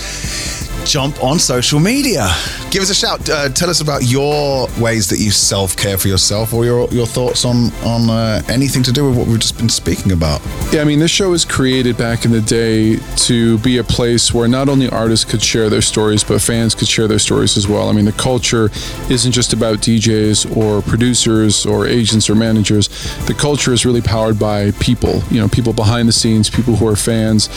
[0.87, 2.29] jump on social media.
[2.71, 3.29] Give us a shout.
[3.29, 7.07] Uh, tell us about your ways that you self care for yourself or your, your
[7.07, 10.41] thoughts on, on uh, anything to do with what we've just been speaking about.
[10.73, 12.97] Yeah, I mean, this show was created back in the day
[13.27, 16.89] to be a place where not only artists could share their stories, but fans could
[16.89, 17.89] share their stories as well.
[17.89, 18.71] I mean, the culture
[19.11, 22.89] isn't just about DJs or producers or agents or managers.
[23.27, 26.87] The culture is really powered by people, you know, people behind the scenes, people who
[26.87, 27.49] are fans.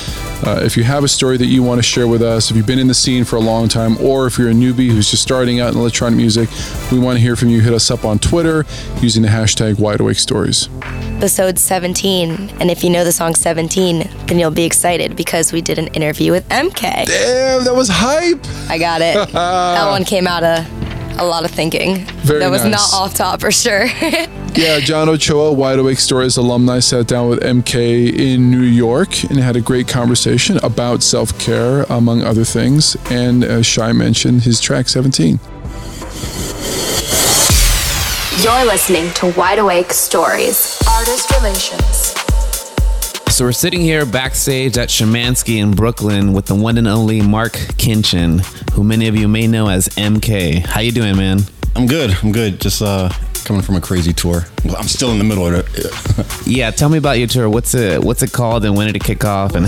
[0.43, 2.65] Uh, if you have a story that you want to share with us, if you've
[2.67, 5.23] been in the scene for a long time, or if you're a newbie who's just
[5.23, 6.49] starting out in electronic music,
[6.91, 7.61] we want to hear from you.
[7.61, 8.65] Hit us up on Twitter
[9.01, 10.69] using the hashtag Wide Awake Stories.
[11.17, 12.49] Episode 17.
[12.59, 15.87] And if you know the song 17, then you'll be excited because we did an
[15.87, 17.05] interview with MK.
[17.05, 18.39] Damn, that was hype.
[18.69, 19.15] I got it.
[19.33, 22.05] that one came out of a lot of thinking.
[22.23, 22.93] Very that was nice.
[22.93, 23.87] not off top for sure.
[24.55, 29.37] Yeah, John Ochoa, Wide Awake Stories alumni, sat down with MK in New York and
[29.39, 32.97] had a great conversation about self care, among other things.
[33.09, 35.39] And as Shai mentioned, his track 17.
[38.41, 40.81] You're listening to Wide Awake Stories.
[40.89, 42.15] Artist Relations.
[43.33, 47.53] So we're sitting here backstage at Schimanski in Brooklyn with the one and only Marc
[47.53, 48.39] Kinchen,
[48.73, 50.65] who many of you may know as MK.
[50.65, 51.39] How you doing, man?
[51.75, 52.17] I'm good.
[52.23, 52.59] I'm good.
[52.59, 53.09] Just uh,
[53.49, 54.45] coming from a crazy tour.
[54.63, 56.45] Well, I'm still in the middle of it.
[56.45, 57.49] Yeah, tell me about your tour.
[57.49, 59.55] What's it What's it called, and when did it kick off?
[59.55, 59.65] And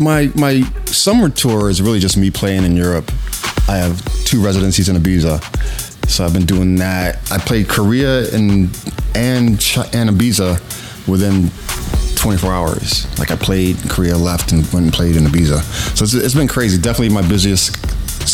[0.00, 3.10] my my summer tour is really just me playing in Europe.
[3.68, 7.18] I have two residencies in Ibiza, so I've been doing that.
[7.30, 8.64] I played Korea and
[9.14, 9.50] and
[9.94, 10.58] and Ibiza
[11.06, 11.50] within
[12.16, 13.18] 24 hours.
[13.18, 15.60] Like I played Korea, left, and went and played in Ibiza.
[15.96, 16.78] So it's, it's been crazy.
[16.78, 17.76] Definitely my busiest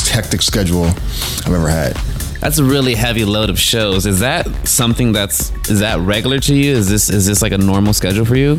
[0.08, 1.96] hectic schedule I've ever had.
[2.40, 4.06] That's a really heavy load of shows.
[4.06, 6.72] Is that something that's is that regular to you?
[6.72, 8.58] Is this is this like a normal schedule for you?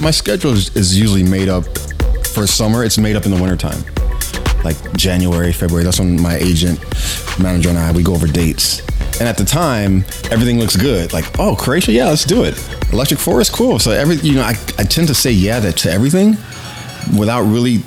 [0.00, 1.64] My schedule is, is usually made up
[2.28, 2.84] for summer.
[2.84, 3.84] It's made up in the wintertime.
[4.64, 5.84] Like January, February.
[5.84, 6.78] That's when my agent,
[7.38, 8.80] manager, and I we go over dates.
[9.18, 11.12] And at the time, everything looks good.
[11.12, 12.54] Like, oh, Croatia, yeah, let's do it.
[12.90, 13.78] Electric Forest, cool.
[13.78, 16.38] So every, you know, I, I tend to say yeah to, to everything
[17.18, 17.82] without really,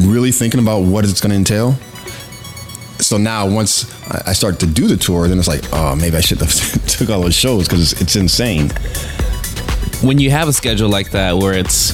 [0.00, 1.76] really thinking about what it's going to entail.
[3.12, 3.92] So now, once
[4.26, 7.10] I start to do the tour, then it's like, oh, maybe I should have took
[7.10, 8.70] all those shows because it's, it's insane.
[10.00, 11.92] when you have a schedule like that where it's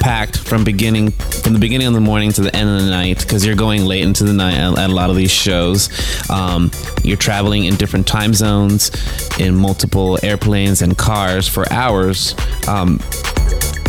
[0.00, 3.18] packed from beginning from the beginning of the morning to the end of the night
[3.18, 5.90] because you're going late into the night at, at a lot of these shows
[6.30, 6.70] um,
[7.02, 8.90] you're traveling in different time zones
[9.38, 12.34] in multiple airplanes and cars for hours
[12.68, 12.98] um,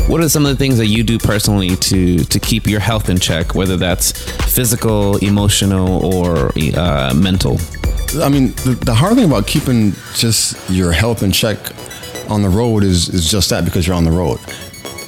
[0.10, 3.10] what are some of the things that you do personally to to keep your health
[3.10, 4.12] in check whether that's
[4.52, 7.58] physical emotional or uh, mental
[8.18, 11.58] I mean, the, the hard thing about keeping just your health in check
[12.28, 14.40] on the road is is just that because you're on the road.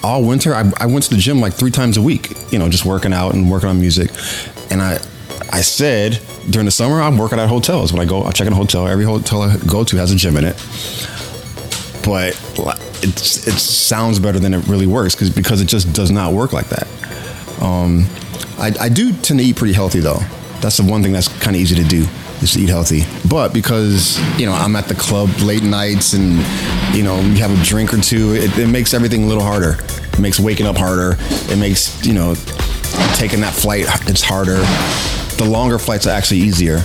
[0.04, 2.32] All winter, I, I went to the gym like three times a week.
[2.52, 4.12] You know, just working out and working on music.
[4.70, 5.00] And I
[5.52, 7.92] I said during the summer I'm working at hotels.
[7.92, 8.88] When I go, I check in a hotel.
[8.88, 10.56] Every hotel I go to has a gym in it.
[12.04, 12.36] But
[13.04, 16.54] it it sounds better than it really works because because it just does not work
[16.54, 16.88] like that.
[17.62, 18.06] Um,
[18.58, 20.20] I, I do tend to eat pretty healthy though.
[20.62, 22.06] That's the one thing that's kind of easy to do
[22.42, 23.02] is to eat healthy.
[23.28, 26.38] But because you know I'm at the club late nights and
[26.96, 29.78] you know you have a drink or two, it, it makes everything a little harder.
[30.14, 31.18] It makes waking up harder.
[31.52, 32.36] It makes you know
[33.16, 34.58] taking that flight it's harder.
[35.38, 36.84] The longer flights are actually easier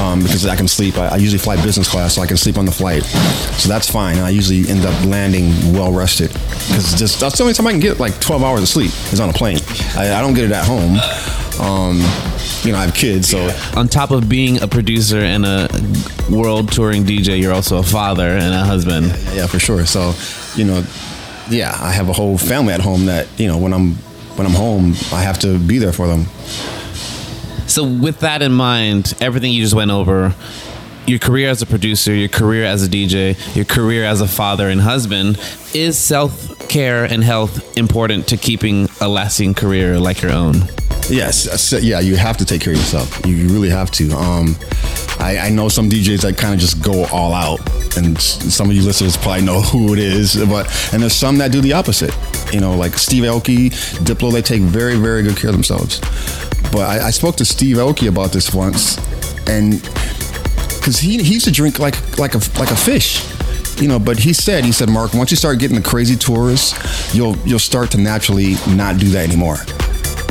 [0.00, 0.98] um, because I can sleep.
[0.98, 3.02] I, I usually fly business class, so I can sleep on the flight.
[3.02, 4.18] So that's fine.
[4.18, 7.80] I usually end up landing well rested because just that's the only time I can
[7.80, 9.58] get like 12 hours of sleep is on a plane.
[9.96, 10.98] I, I don't get it at home.
[11.60, 11.96] Um,
[12.64, 15.68] you know, I have kids, so on top of being a producer and a
[16.30, 19.06] world touring DJ, you're also a father and a husband.
[19.32, 19.86] yeah, for sure.
[19.86, 20.14] So,
[20.54, 20.84] you know,
[21.48, 23.94] yeah, I have a whole family at home that you know when I'm
[24.36, 26.26] when I'm home, I have to be there for them.
[27.76, 30.34] So, with that in mind, everything you just went over,
[31.06, 34.70] your career as a producer, your career as a DJ, your career as a father
[34.70, 35.38] and husband,
[35.74, 40.54] is self care and health important to keeping a lasting career like your own?
[41.10, 43.26] Yes, uh, yeah, you have to take care of yourself.
[43.26, 44.10] You you really have to.
[44.12, 44.56] Um,
[45.18, 47.60] I, I know some DJs that kind of just go all out,
[47.98, 50.34] and some of you listeners probably know who it is.
[50.46, 52.16] But and there's some that do the opposite.
[52.54, 53.68] You know, like Steve Aoki,
[54.02, 56.00] Diplo, they take very very good care of themselves.
[56.72, 58.98] But I, I spoke to Steve Aoki about this once,
[59.48, 59.80] and
[60.86, 63.24] because he, he used to drink like like a like a fish
[63.80, 66.74] you know but he said he said mark once you start getting the crazy tours
[67.12, 69.56] you'll you'll start to naturally not do that anymore.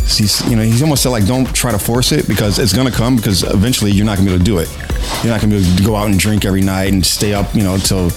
[0.06, 2.92] He's, you know he's almost said like don't try to force it because it's gonna
[2.92, 4.70] come because eventually you're not gonna be able to do it.
[5.24, 7.54] You're not gonna be able to go out and drink every night and stay up
[7.56, 8.12] you know till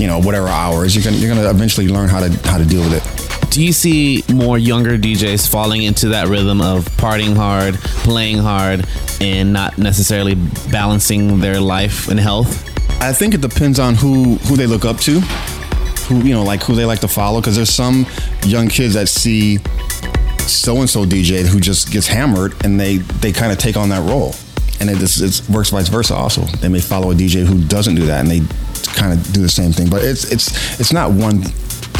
[0.00, 0.94] you know whatever hours.
[0.94, 3.72] You're gonna you're gonna eventually learn how to how to deal with it Do you
[3.72, 8.86] see more younger DJs falling into that rhythm of partying hard, playing hard,
[9.20, 10.36] and not necessarily
[10.70, 12.64] balancing their life and health?
[13.02, 16.62] I think it depends on who who they look up to, who you know, like
[16.62, 17.40] who they like to follow.
[17.40, 18.06] Because there's some
[18.44, 19.58] young kids that see
[20.46, 23.88] so and so DJ who just gets hammered, and they they kind of take on
[23.88, 24.32] that role,
[24.78, 26.14] and it just it works vice versa.
[26.14, 28.42] Also, they may follow a DJ who doesn't do that, and they
[28.94, 29.90] kind of do the same thing.
[29.90, 31.42] But it's it's it's not one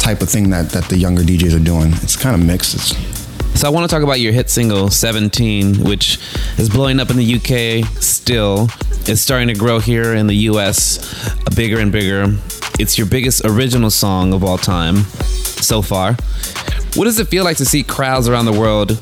[0.01, 1.91] type of thing that that the younger DJs are doing.
[2.01, 2.73] It's kind of mixed.
[2.73, 6.17] It's, So I want to talk about your hit single 17, which
[6.57, 8.69] is blowing up in the UK still.
[9.05, 12.35] It's starting to grow here in the US uh, bigger and bigger.
[12.79, 14.97] It's your biggest original song of all time
[15.61, 16.13] so far.
[16.95, 19.01] What does it feel like to see crowds around the world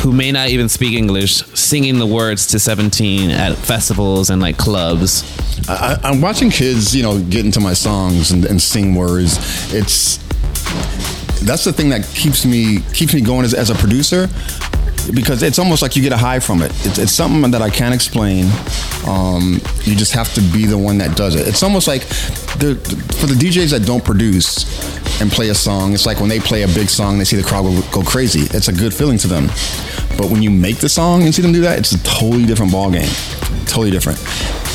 [0.00, 4.58] who may not even speak English singing the words to 17 at festivals and like
[4.58, 5.24] clubs?
[5.68, 9.38] I, I'm watching kids, you know, get into my songs and, and sing words.
[9.72, 10.18] It's
[11.42, 14.28] that's the thing that keeps me keeps me going as, as a producer
[15.14, 16.72] because it's almost like you get a high from it.
[16.84, 18.46] It's, it's something that I can't explain.
[19.06, 21.46] Um, you just have to be the one that does it.
[21.46, 22.02] It's almost like
[22.58, 22.74] the,
[23.20, 24.64] for the DJs that don't produce
[25.20, 27.42] and play a song, it's like when they play a big song, they see the
[27.42, 28.48] crowd go, go crazy.
[28.56, 29.48] It's a good feeling to them.
[30.16, 32.72] But when you make the song and see them do that, it's a totally different
[32.72, 33.10] ballgame.
[33.66, 34.18] Totally different.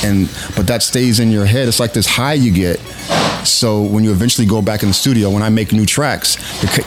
[0.04, 1.67] And but that stays in your head.
[1.67, 2.80] It's like this high you get.
[3.45, 6.38] So when you eventually go back in the studio, when I make new tracks,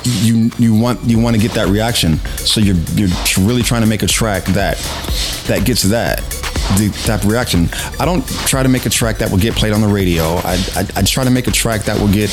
[0.05, 2.19] you you want you want to get that reaction.
[2.37, 4.79] So you're you're really trying to make a track that
[5.47, 6.21] that gets that
[6.77, 7.69] the, that reaction.
[7.99, 10.23] I don't try to make a track that will get played on the radio.
[10.45, 12.31] I, I I try to make a track that will get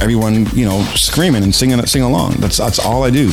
[0.00, 2.34] everyone you know screaming and singing sing along.
[2.34, 3.32] That's that's all I do.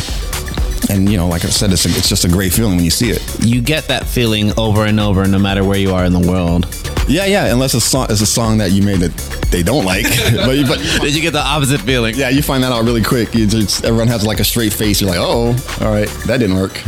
[0.90, 2.92] And you know, like I said, it's a, it's just a great feeling when you
[2.92, 3.22] see it.
[3.46, 6.66] You get that feeling over and over no matter where you are in the world.
[7.08, 7.52] Yeah, yeah.
[7.52, 9.12] Unless a song is a song that you made that
[9.52, 10.04] they don't like,
[10.36, 12.16] but, you- but Did you get the opposite feeling?
[12.16, 13.34] Yeah, you find that out really quick.
[13.34, 15.02] You just, everyone has like a straight face.
[15.02, 15.48] You're like, oh,
[15.82, 16.80] all right, that didn't work.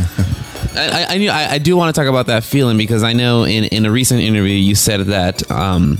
[0.78, 3.86] I, I, I do want to talk about that feeling because I know in, in
[3.86, 5.98] a recent interview you said that um,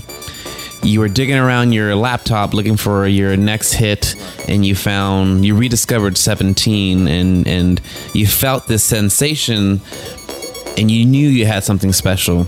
[0.86, 4.14] you were digging around your laptop looking for your next hit
[4.48, 7.80] and you found you rediscovered 17 and and
[8.14, 9.80] you felt this sensation
[10.78, 12.46] and you knew you had something special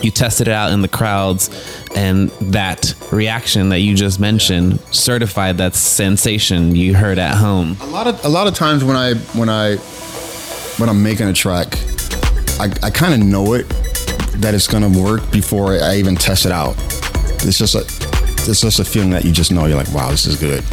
[0.00, 1.50] you tested it out in the crowds
[1.96, 7.86] and that reaction that you just mentioned certified that sensation you heard at home A
[7.86, 9.76] lot of a lot of times when I when I
[10.78, 11.76] when I'm making a track,
[12.60, 13.68] I, I kind of know it
[14.40, 16.76] that it's gonna work before I even test it out.
[17.42, 17.84] It's just a
[18.50, 20.64] it's just a feeling that you just know you're like, wow, this is good.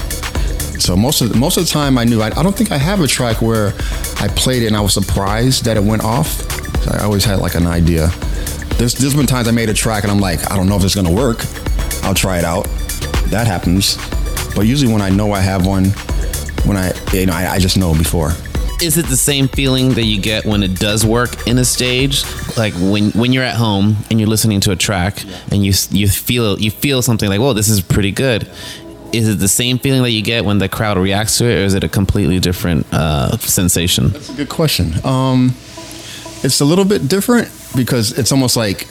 [0.81, 3.01] So most of most of the time I knew I, I don't think I have
[3.01, 3.73] a track where
[4.19, 6.27] I played it and I was surprised that it went off.
[6.83, 8.07] So I always had like an idea.
[8.77, 10.83] There's there's been times I made a track and I'm like, I don't know if
[10.83, 11.45] it's gonna work.
[12.03, 12.65] I'll try it out.
[13.29, 13.97] That happens.
[14.55, 15.85] But usually when I know I have one,
[16.65, 18.33] when I you know I, I just know before.
[18.81, 22.23] Is it the same feeling that you get when it does work in a stage?
[22.57, 26.07] Like when when you're at home and you're listening to a track and you you
[26.07, 28.49] feel you feel something like whoa this is pretty good.
[29.13, 31.63] Is it the same feeling that you get when the crowd reacts to it or
[31.63, 34.09] is it a completely different uh, sensation?
[34.09, 34.93] That's a good question.
[35.05, 35.55] Um,
[36.43, 38.87] it's a little bit different because it's almost like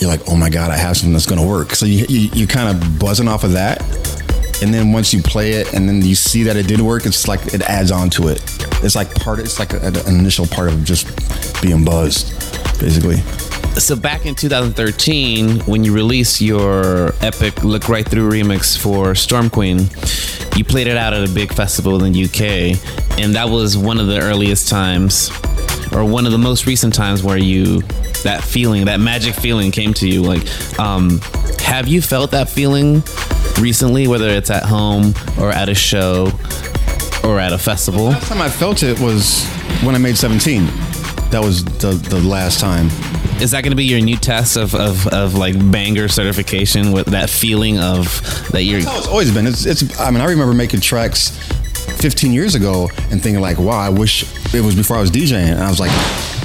[0.00, 1.74] you're like, oh my god, I have something that's gonna work.
[1.74, 3.80] So you you, you kind of buzzing off of that,
[4.62, 7.26] and then once you play it and then you see that it did work, it's
[7.26, 8.40] like it adds on to it.
[8.82, 9.40] It's like part.
[9.40, 11.06] It's like a, an initial part of just
[11.60, 12.30] being buzzed,
[12.78, 13.16] basically.
[13.78, 19.48] so back in 2013 when you released your epic look right through remix for storm
[19.48, 19.88] queen
[20.56, 23.98] you played it out at a big festival in the uk and that was one
[23.98, 25.30] of the earliest times
[25.92, 27.80] or one of the most recent times where you
[28.24, 30.42] that feeling that magic feeling came to you like
[30.78, 31.18] um
[31.58, 33.02] have you felt that feeling
[33.60, 36.30] recently whether it's at home or at a show
[37.24, 39.46] or at a festival Last time I felt it was
[39.82, 40.66] when I made 17.
[41.30, 42.86] That was the the last time.
[43.40, 47.06] Is that going to be your new test of, of, of like banger certification with
[47.06, 48.04] that feeling of
[48.52, 48.80] that you're?
[48.80, 49.46] That's how it's always been.
[49.46, 49.98] It's, it's.
[49.98, 51.30] I mean, I remember making tracks
[52.00, 55.52] 15 years ago and thinking like, wow, I wish it was before I was DJing.
[55.52, 55.90] And I was like,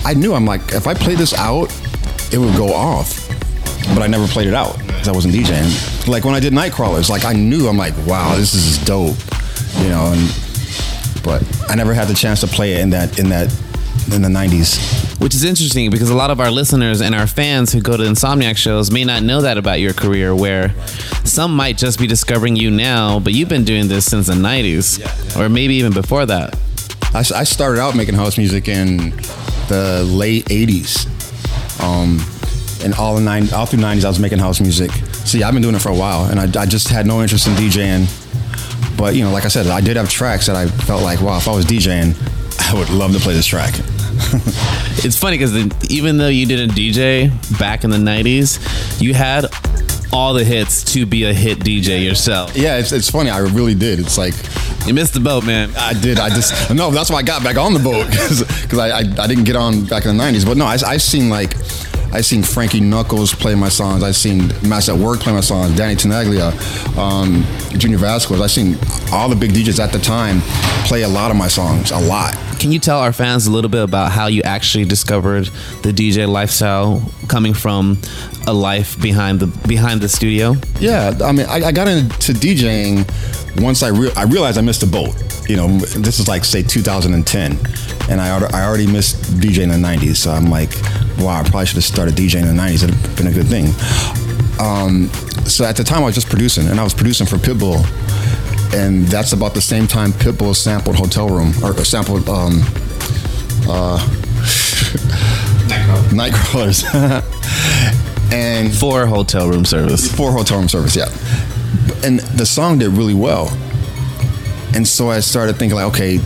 [0.05, 1.65] I knew I'm like, if I play this out,
[2.31, 3.26] it would go off.
[3.93, 6.07] But I never played it out because I wasn't DJing.
[6.07, 9.17] Like when I did Nightcrawlers, like I knew I'm like, wow, this is dope,
[9.81, 10.11] you know.
[10.13, 13.51] And but I never had the chance to play it in that in that
[14.13, 15.19] in the 90s.
[15.19, 18.03] Which is interesting because a lot of our listeners and our fans who go to
[18.03, 20.73] Insomniac shows may not know that about your career, where
[21.23, 25.37] some might just be discovering you now, but you've been doing this since the 90s,
[25.37, 26.57] or maybe even before that.
[27.13, 29.11] I, I started out making house music in
[29.67, 31.07] the late 80s.
[31.81, 32.19] Um,
[32.83, 34.91] and all the nine, all through 90s, I was making house music.
[35.25, 37.47] See, I've been doing it for a while, and I, I just had no interest
[37.47, 38.07] in DJing.
[38.97, 41.37] But you know, like I said, I did have tracks that I felt like, wow,
[41.37, 42.15] if I was DJing,
[42.69, 43.73] I would love to play this track.
[45.03, 45.55] It's funny because
[45.91, 49.45] even though you didn't DJ back in the 90s, you had
[50.11, 52.57] all the hits to be a hit DJ yourself.
[52.57, 53.29] Yeah, it's, it's funny.
[53.29, 53.99] I really did.
[53.99, 54.33] It's like
[54.87, 55.71] you missed the boat, man.
[55.77, 56.19] I did.
[56.19, 56.89] I just no.
[56.91, 59.85] That's why I got back on the boat because I, I I didn't get on
[59.85, 60.45] back in the '90s.
[60.45, 61.53] But no, I I seen like.
[62.13, 64.01] I seen Frankie Knuckles play my songs.
[64.03, 65.75] I seen Masters at Work play my songs.
[65.75, 66.51] Danny Tenaglia,
[66.97, 67.43] um,
[67.77, 68.39] Junior Vasquez.
[68.41, 68.77] I seen
[69.11, 70.41] all the big DJs at the time
[70.85, 71.91] play a lot of my songs.
[71.91, 72.35] A lot.
[72.59, 75.45] Can you tell our fans a little bit about how you actually discovered
[75.83, 77.99] the DJ lifestyle coming from
[78.47, 80.55] a life behind the behind the studio?
[80.79, 83.05] Yeah, I mean, I, I got into DJing
[83.61, 85.13] once I re- I realized I missed a boat.
[85.47, 87.59] You know, this is like say 2010,
[88.09, 90.17] and I I already missed DJing in the 90s.
[90.17, 90.71] So I'm like,
[91.19, 92.83] wow, I probably should have started DJing in the 90s.
[92.83, 93.67] It'd have been a good thing.
[94.59, 95.09] Um,
[95.45, 97.85] so at the time, I was just producing, and I was producing for Pitbull,
[98.73, 102.61] and that's about the same time Pitbull sampled Hotel Room or sampled um,
[103.69, 103.99] uh,
[106.11, 106.83] Nightcrawlers.
[108.31, 110.13] and for hotel room service.
[110.13, 111.09] For hotel room service, yeah.
[112.05, 113.47] And the song did really well.
[114.77, 116.19] And so I started thinking like, okay,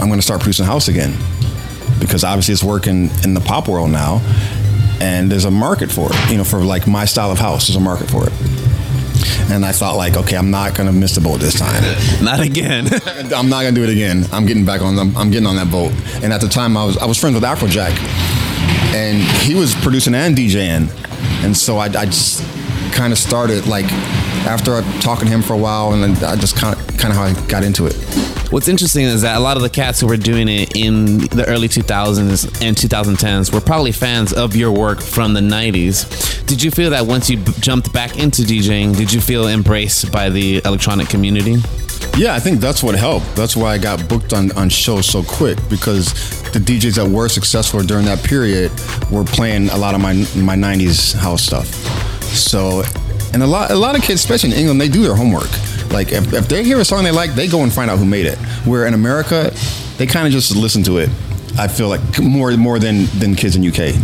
[0.00, 1.14] I'm gonna start producing house again.
[2.00, 4.22] Because obviously it's working in the pop world now.
[4.98, 6.30] And there's a market for it.
[6.30, 8.32] You know, for like my style of house, there's a market for it.
[9.50, 11.82] And I thought like, okay, I'm not gonna miss the boat this time.
[12.24, 12.86] Not again.
[13.36, 14.24] I'm not gonna do it again.
[14.32, 15.14] I'm getting back on them.
[15.14, 15.92] I'm getting on that boat.
[16.22, 17.92] And at the time, I was I was friends with Afrojack,
[18.94, 20.88] and he was producing and DJing,
[21.44, 22.42] and so I, I just
[22.92, 23.90] kind of started like
[24.46, 27.16] after talking to him for a while, and then I just kind of kind of
[27.16, 27.94] how I got into it.
[28.50, 31.44] What's interesting is that a lot of the cats who were doing it in the
[31.46, 36.46] early 2000s and 2010s were probably fans of your work from the 90s.
[36.46, 40.10] Did you feel that once you b- jumped back into DJing, did you feel embraced
[40.10, 41.56] by the electronic community?
[42.16, 43.36] Yeah, I think that's what helped.
[43.36, 46.12] That's why I got booked on, on shows so quick because
[46.52, 48.72] the DJs that were successful during that period
[49.10, 51.68] were playing a lot of my my '90s house stuff.
[52.28, 52.82] So,
[53.32, 55.50] and a lot a lot of kids, especially in England, they do their homework.
[55.90, 58.04] Like if, if they hear a song they like, they go and find out who
[58.04, 58.38] made it.
[58.66, 59.52] Where in America,
[59.96, 61.10] they kind of just listen to it.
[61.58, 63.94] I feel like more more than than kids in UK.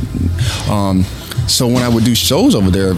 [0.71, 1.05] Um,
[1.47, 2.95] so when I would do shows over there,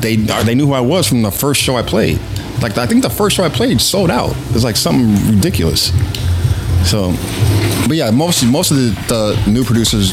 [0.00, 2.18] they they knew who I was from the first show I played.
[2.62, 4.30] Like I think the first show I played sold out.
[4.30, 5.92] It was like something ridiculous.
[6.88, 7.12] So,
[7.86, 10.12] but yeah, most most of the, the new producers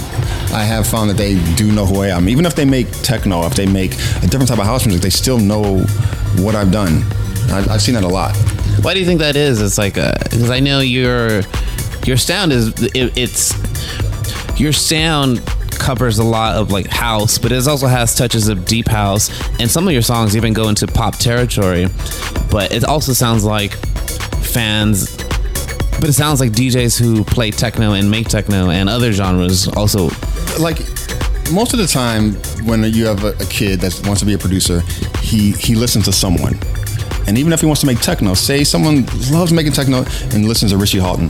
[0.51, 2.29] I have found that they do know who I am.
[2.29, 5.09] Even if they make techno, if they make a different type of house music, they
[5.09, 5.79] still know
[6.37, 7.03] what I've done.
[7.49, 8.35] I've, I've seen that a lot.
[8.81, 9.61] Why do you think that is?
[9.61, 11.41] It's like uh, because I know your
[12.05, 13.53] your sound is it, it's
[14.59, 18.87] your sound covers a lot of like house, but it also has touches of deep
[18.87, 19.29] house,
[19.59, 21.87] and some of your songs even go into pop territory.
[22.49, 23.73] But it also sounds like
[24.43, 25.15] fans.
[25.99, 30.09] But it sounds like DJs who play techno and make techno and other genres also.
[30.59, 30.79] Like
[31.51, 32.33] most of the time,
[32.65, 34.81] when you have a, a kid that wants to be a producer,
[35.21, 36.57] he he listens to someone.
[37.27, 40.71] And even if he wants to make techno, say someone loves making techno and listens
[40.71, 41.29] to Richie Hawtin,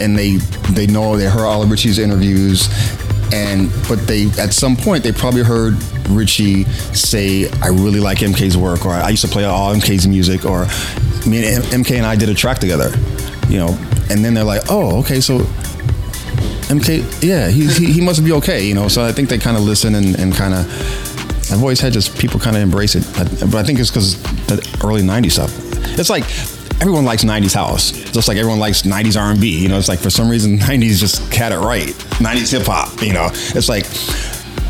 [0.00, 0.36] and they
[0.72, 2.68] they know they heard all of Richie's interviews,
[3.32, 5.76] and but they at some point they probably heard
[6.08, 10.44] Richie say, "I really like MK's work," or "I used to play all MK's music,"
[10.44, 10.66] or
[11.26, 12.90] me and MK and I did a track together,
[13.48, 13.78] you know,
[14.10, 15.46] and then they're like, "Oh, okay, so."
[16.70, 18.86] MK, yeah, he, he, he must be okay, you know.
[18.86, 20.66] So I think they kind of listen and, and kind of
[21.52, 24.78] I've always had just people kind of embrace it, but I think it's because the
[24.84, 25.52] early '90s stuff.
[25.98, 26.24] It's like
[26.80, 29.60] everyone likes '90s house, just like everyone likes '90s R&B.
[29.60, 31.88] You know, it's like for some reason '90s just had it right.
[31.88, 33.02] '90s hip hop.
[33.02, 33.84] You know, it's like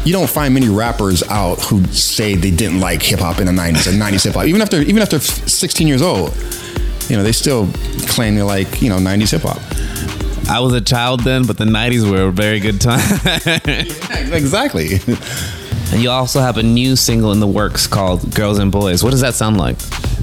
[0.07, 3.53] you don't find many rappers out who say they didn't like hip hop in the
[3.53, 6.35] '90s and '90s hip hop, even after even after 16 years old.
[7.11, 7.69] You know, they still
[8.09, 9.61] claim they like you know '90s hip hop.
[10.51, 12.99] I was a child then, but the '90s were a very good time.
[14.35, 14.99] exactly.
[15.93, 19.05] And you also have a new single in the works called Girls and Boys.
[19.05, 19.77] What does that sound like?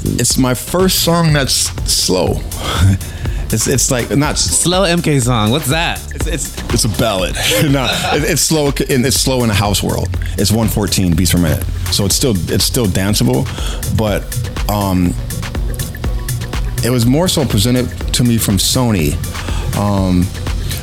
[0.03, 1.53] It's my first song that's
[1.91, 2.41] slow.
[3.49, 5.51] It's it's like not slow MK song.
[5.51, 6.01] What's that?
[6.13, 7.34] It's it's, it's a ballad.
[7.71, 10.09] no, it, it's slow and it's slow in the house world.
[10.38, 11.63] It's 114 beats per minute,
[11.93, 13.45] so it's still it's still danceable,
[13.95, 14.21] but
[14.69, 15.13] um,
[16.84, 19.15] it was more so presented to me from Sony.
[19.78, 20.25] Um,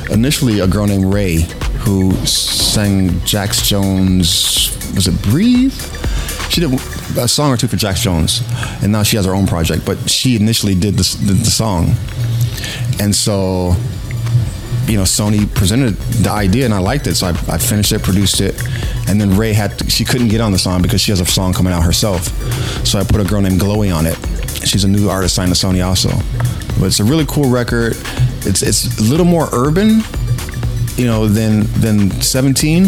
[0.09, 1.41] initially, a girl named Raye
[1.79, 4.75] who sang Jax Jones.
[4.95, 5.73] Was it Breathe?
[6.49, 6.73] She did
[7.17, 8.41] a song or two for Jax Jones,
[8.81, 9.85] and now she has her own project.
[9.85, 11.93] But she initially did the, the, song,
[12.99, 13.75] and so
[14.87, 18.03] you know Sony presented the idea, and I liked it, so I, I finished it,
[18.03, 18.61] produced it,
[19.09, 21.25] and then Raye had to, she couldn't get on the song because she has a
[21.25, 22.27] song coming out herself,
[22.85, 24.15] so I put a girl named Glowy on it.
[24.65, 26.09] She's a new artist signed to Sony also,
[26.79, 27.97] but it's a really cool record.
[28.45, 30.01] It's it's a little more urban
[30.97, 32.85] you know, than than 17.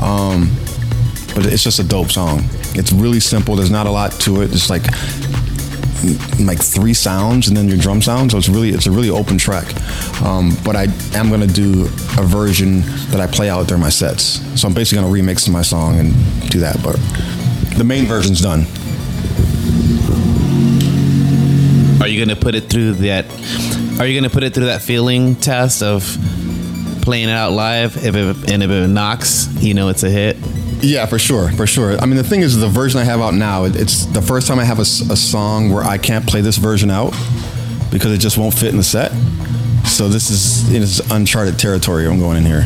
[0.00, 0.50] Um,
[1.34, 2.42] but it's just a dope song.
[2.74, 3.56] It's really simple.
[3.56, 4.52] There's not a lot to it.
[4.52, 4.84] It's like
[6.40, 8.32] like three sounds and then your drum sound.
[8.32, 9.66] So it's really it's a really open track.
[10.22, 11.84] Um, but I am gonna do
[12.18, 14.40] a version that I play out during my sets.
[14.60, 16.12] So I'm basically gonna remix my song and
[16.50, 16.82] do that.
[16.82, 16.96] But
[17.76, 18.66] the main version's done.
[22.00, 23.26] Are you gonna put it through that?
[24.00, 26.04] Are you gonna put it through that feeling test of
[27.02, 27.98] playing it out live?
[27.98, 30.38] If it, and if it knocks, you know it's a hit.
[30.80, 31.98] Yeah, for sure, for sure.
[31.98, 34.58] I mean, the thing is, the version I have out now, it's the first time
[34.58, 37.10] I have a, a song where I can't play this version out
[37.90, 39.12] because it just won't fit in the set.
[39.84, 42.06] So this is it's uncharted territory.
[42.06, 42.64] I'm going in here.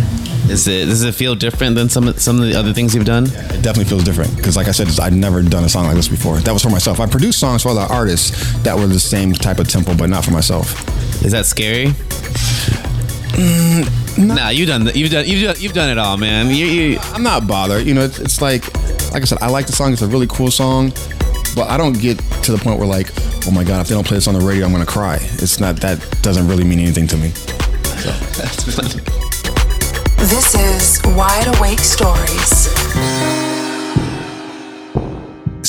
[0.48, 3.26] Is it does it feel different than some some of the other things you've done?
[3.26, 5.96] Yeah, it definitely feels different because, like I said, I've never done a song like
[5.96, 6.36] this before.
[6.36, 7.00] That was for myself.
[7.00, 10.24] I produced songs for other artists that were the same type of tempo, but not
[10.24, 10.93] for myself.
[11.24, 11.86] Is that scary?
[13.36, 16.50] Mm, nah, you've done you've done you've done, you've done it all, man.
[16.50, 17.86] You, you, I'm not bothered.
[17.86, 18.62] You know, it's, it's like
[19.12, 19.92] like I said, I like the song.
[19.92, 20.90] It's a really cool song,
[21.56, 23.10] but I don't get to the point where like,
[23.46, 25.16] oh my god, if they don't play this on the radio, I'm gonna cry.
[25.20, 27.30] It's not that doesn't really mean anything to me.
[27.30, 28.10] So.
[28.36, 29.02] That's funny.
[30.28, 33.43] This is Wide Awake Stories.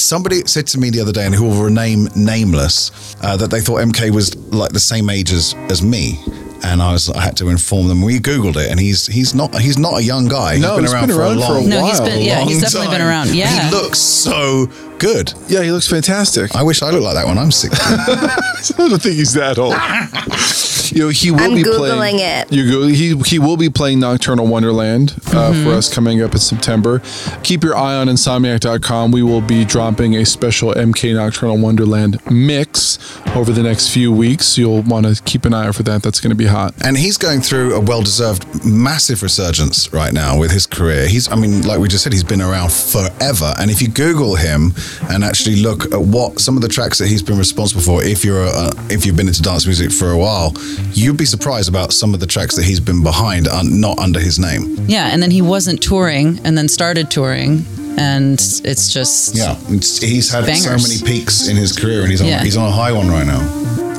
[0.05, 3.59] Somebody said to me the other day, and who will remain nameless, uh, that they
[3.59, 6.19] thought MK was like the same age as as me.
[6.63, 8.01] And I was, I had to inform them.
[8.03, 10.57] We googled it, and he's he's not he's not a young guy.
[10.59, 12.21] No, he's been he's around been for a around long, for a No, he's been
[12.21, 13.33] yeah, he's long definitely been around.
[13.33, 13.69] Yeah.
[13.69, 14.67] he looks so
[14.99, 15.33] good.
[15.47, 16.55] Yeah, he looks fantastic.
[16.55, 17.77] I wish I looked like that when I'm 60.
[17.83, 19.73] I don't think he's that old.
[20.91, 22.19] You know, he will I'm be Googling playing.
[22.19, 22.51] it.
[22.51, 22.87] You go.
[22.87, 27.01] He he will be playing Nocturnal Wonderland uh, for us coming up in September.
[27.43, 29.11] Keep your eye on Insomniac.com.
[29.11, 32.97] We will be dropping a special MK Nocturnal Wonderland mix
[33.35, 34.57] over the next few weeks.
[34.57, 36.03] You'll want to keep an eye out for that.
[36.03, 36.73] That's going to be hot.
[36.83, 41.07] And he's going through a well-deserved massive resurgence right now with his career.
[41.07, 43.53] He's, I mean, like we just said, he's been around forever.
[43.59, 44.73] And if you Google him
[45.09, 48.23] and actually look at what some of the tracks that he's been responsible for, if
[48.23, 50.53] you're a, if you've been into dance music for a while,
[50.93, 54.19] you'd be surprised about some of the tracks that he's been behind, un, not under
[54.19, 54.75] his name.
[54.87, 57.65] Yeah, and then he wasn't touring and then started touring.
[57.97, 58.33] And
[58.65, 59.35] it's just.
[59.35, 60.63] Yeah, it's, he's had Bangers.
[60.65, 62.43] so many peaks in his career, and he's on Yeah.
[62.43, 63.41] he's on a high one right now.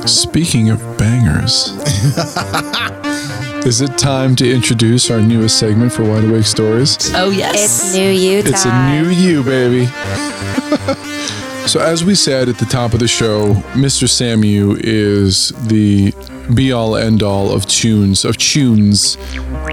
[0.05, 1.69] Speaking of bangers,
[3.65, 7.11] is it time to introduce our newest segment for Wide Awake Stories?
[7.15, 7.55] Oh, yes.
[7.55, 9.85] It's new you It's a new you, baby.
[11.67, 14.07] so, as we said at the top of the show, Mr.
[14.07, 16.11] Samu is the
[16.53, 19.17] be all end all of tunes, of tunes.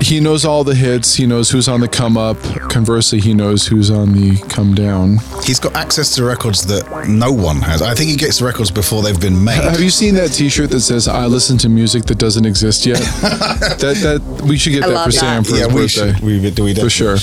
[0.01, 2.37] He knows all the hits, he knows who's on the come up.
[2.69, 5.19] Conversely, he knows who's on the come down.
[5.45, 7.81] He's got access to records that no one has.
[7.83, 9.63] I think he gets the records before they've been made.
[9.63, 12.99] Have you seen that T-shirt that says "I listen to music that doesn't exist yet"?
[13.23, 15.19] that that we should get I that for that.
[15.19, 16.13] Sam for Yeah, his we birthday.
[16.15, 16.21] should.
[16.25, 17.17] We, do we for sure.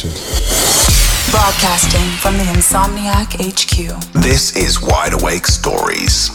[1.31, 4.21] Broadcasting from the Insomniac HQ.
[4.21, 6.29] This is Wide Awake Stories.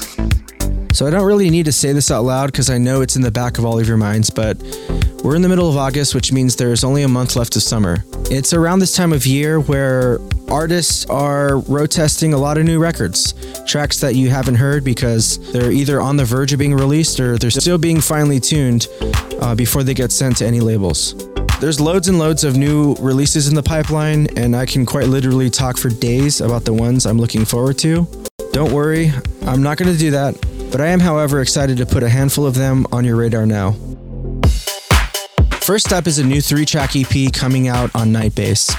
[0.96, 3.22] So I don't really need to say this out loud because I know it's in
[3.22, 4.56] the back of all of your minds, but
[5.22, 7.98] we're in the middle of August, which means there's only a month left of summer.
[8.30, 12.78] It's around this time of year where artists are road testing a lot of new
[12.78, 13.34] records,
[13.66, 17.36] tracks that you haven't heard because they're either on the verge of being released or
[17.36, 18.88] they're still being finely tuned
[19.42, 21.14] uh, before they get sent to any labels.
[21.60, 25.50] There's loads and loads of new releases in the pipeline, and I can quite literally
[25.50, 28.08] talk for days about the ones I'm looking forward to.
[28.52, 30.34] Don't worry, I'm not going to do that,
[30.76, 33.72] but I am, however, excited to put a handful of them on your radar now.
[35.52, 38.70] First up is a new three track EP coming out on Night Bass.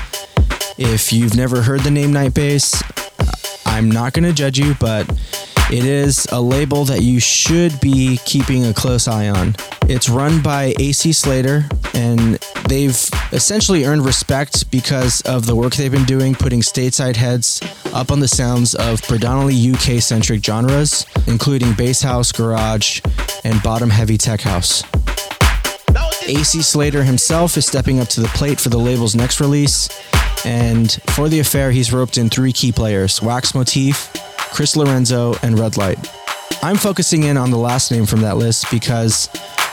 [0.78, 2.84] If you've never heard the name Night Bass,
[3.66, 5.12] I'm not going to judge you, but
[5.70, 9.54] it is a label that you should be keeping a close eye on.
[9.90, 12.36] It's run by AC Slater, and
[12.70, 12.96] they've
[13.34, 17.62] essentially earned respect because of the work they've been doing, putting stateside heads
[17.94, 23.02] up on the sounds of predominantly UK centric genres, including bass house, garage,
[23.44, 24.84] and bottom heavy tech house.
[26.28, 29.90] AC Slater himself is stepping up to the plate for the label's next release,
[30.46, 34.14] and for the affair, he's roped in three key players Wax Motif,
[34.52, 35.98] Chris Lorenzo, and Redlight.
[36.64, 39.28] I'm focusing in on the last name from that list because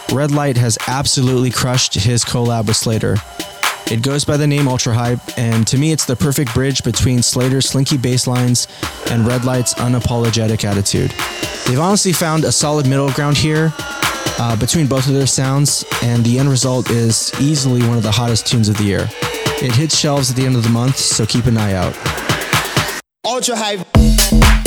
[0.08, 3.16] Redlight has absolutely crushed his collab with Slater.
[3.90, 7.22] It goes by the name Ultra Hype, and to me, it's the perfect bridge between
[7.22, 8.66] Slater's slinky bass lines
[9.10, 11.10] and Redlight's unapologetic attitude.
[11.66, 13.72] They've honestly found a solid middle ground here
[14.38, 18.12] uh, between both of their sounds, and the end result is easily one of the
[18.12, 19.08] hottest tunes of the year.
[19.62, 21.94] It hits shelves at the end of the month, so keep an eye out.
[23.24, 24.63] Ultra hype.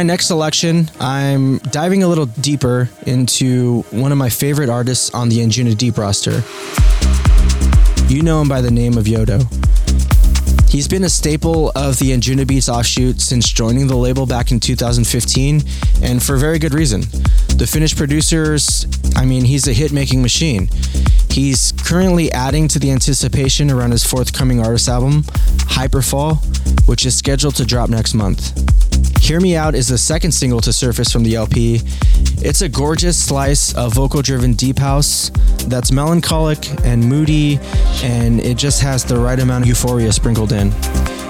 [0.00, 5.28] My next selection, I'm diving a little deeper into one of my favorite artists on
[5.28, 6.42] the Anjuna Deep roster.
[8.10, 9.44] You know him by the name of Yotto.
[10.70, 14.58] He's been a staple of the Anjuna Beats offshoot since joining the label back in
[14.58, 15.60] 2015,
[16.02, 17.02] and for very good reason.
[17.58, 18.86] The Finnish producers,
[19.16, 20.70] I mean, he's a hit making machine.
[21.28, 25.24] He's currently adding to the anticipation around his forthcoming artist album,
[25.68, 26.38] Hyperfall,
[26.88, 28.79] which is scheduled to drop next month.
[29.30, 31.82] Hear Me Out is the second single to surface from the LP.
[32.42, 35.30] It's a gorgeous slice of vocal driven deep house
[35.68, 37.60] that's melancholic and moody,
[38.02, 40.70] and it just has the right amount of euphoria sprinkled in.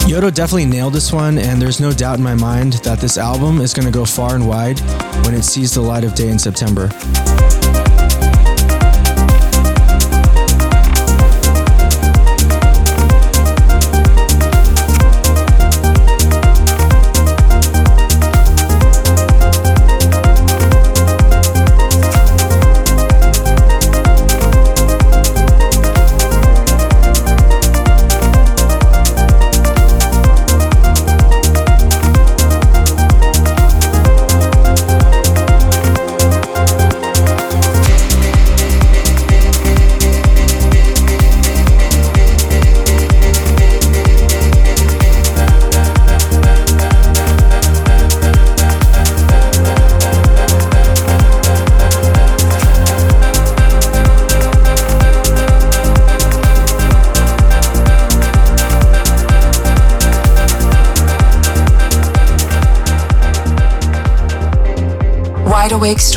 [0.08, 3.60] Yotto definitely nailed this one, and there's no doubt in my mind that this album
[3.60, 4.80] is going to go far and wide
[5.26, 6.88] when it sees the light of day in September.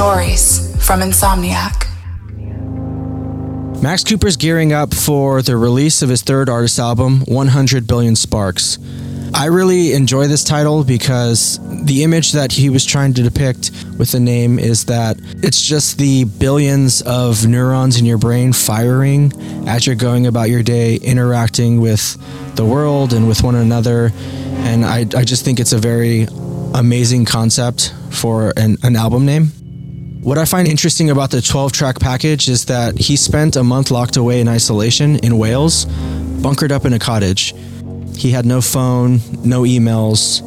[0.04, 1.88] Stories from Insomniac.
[3.82, 8.80] Max Cooper's gearing up for the release of his third artist album, 100 Billion Sparks.
[9.34, 14.12] I really enjoy this title because the image that he was trying to depict with
[14.12, 19.32] the name is that it's just the billions of neurons in your brain firing
[19.70, 22.18] as you're going about your day, interacting with
[22.58, 24.12] the world and with one another.
[24.66, 26.28] And I, I just think it's a very
[26.74, 29.54] amazing concept for an, an album name.
[30.24, 33.92] What I find interesting about the 12 track package is that he spent a month
[33.92, 35.84] locked away in isolation in Wales,
[36.42, 37.54] bunkered up in a cottage.
[38.16, 40.42] He had no phone, no emails,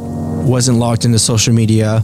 [0.47, 2.03] wasn't logged into social media,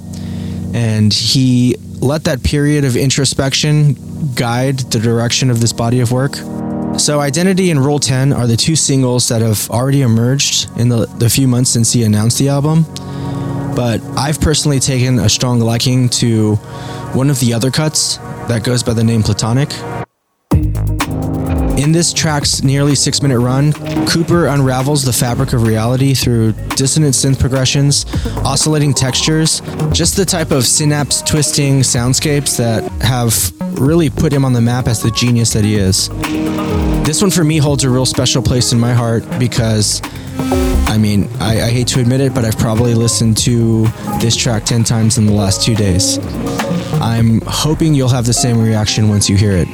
[0.75, 3.97] and he let that period of introspection
[4.35, 6.35] guide the direction of this body of work.
[6.99, 11.07] So, Identity and Rule 10 are the two singles that have already emerged in the,
[11.07, 12.85] the few months since he announced the album.
[13.75, 16.59] But I've personally taken a strong liking to
[17.15, 18.17] one of the other cuts
[18.49, 19.71] that goes by the name Platonic.
[21.79, 23.73] In this track's nearly six minute run,
[24.07, 28.07] Cooper unravels the fabric of reality through dissonant synth progressions,
[28.45, 29.61] oscillating textures,
[29.93, 34.87] just the type of synapse twisting soundscapes that have really put him on the map
[34.87, 36.09] as the genius that he is.
[37.05, 40.01] This one for me holds a real special place in my heart because
[40.93, 43.87] I mean, I, I, hate to admit it, but I've probably listened to
[44.21, 46.19] this track 10 times in the last two days.
[47.03, 49.67] I'm hoping you'll have the same reaction once you hear it.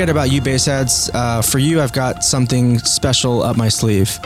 [0.00, 1.10] Forget about you, Bassheads.
[1.12, 4.18] Uh, for you, I've got something special up my sleeve.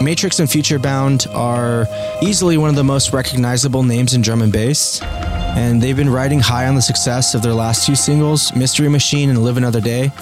[0.00, 1.88] Matrix and Futurebound are
[2.22, 6.38] easily one of the most recognizable names in drum and bass, and they've been riding
[6.38, 10.12] high on the success of their last two singles, Mystery Machine and Live Another Day,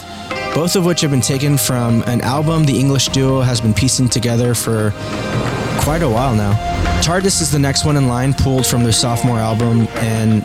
[0.55, 4.09] both of which have been taken from an album the English duo has been piecing
[4.09, 4.93] together for
[5.83, 6.55] quite a while now.
[7.03, 10.43] TARDIS is the next one in line, pulled from their sophomore album, and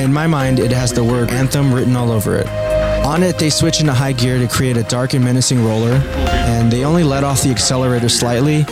[0.00, 2.69] in my mind, it has the word anthem written all over it.
[3.04, 6.70] On it, they switch into high gear to create a dark and menacing roller, and
[6.70, 8.64] they only let off the accelerator slightly,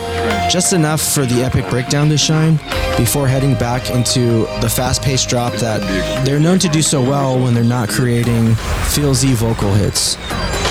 [0.51, 2.57] just enough for the epic breakdown to shine,
[2.97, 5.81] before heading back into the fast paced drop that
[6.25, 8.55] they're known to do so well when they're not creating
[8.89, 10.17] feel Z vocal hits.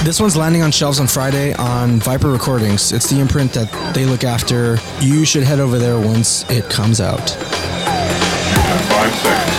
[0.03, 2.91] This one's landing on shelves on Friday on Viper Recordings.
[2.91, 4.77] It's the imprint that they look after.
[5.01, 7.31] You should head over there once it comes out.
[8.89, 9.56] Five seconds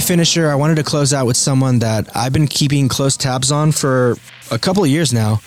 [0.00, 3.52] my finisher, I wanted to close out with someone that I've been keeping close tabs
[3.52, 4.16] on for
[4.50, 5.42] a couple of years now.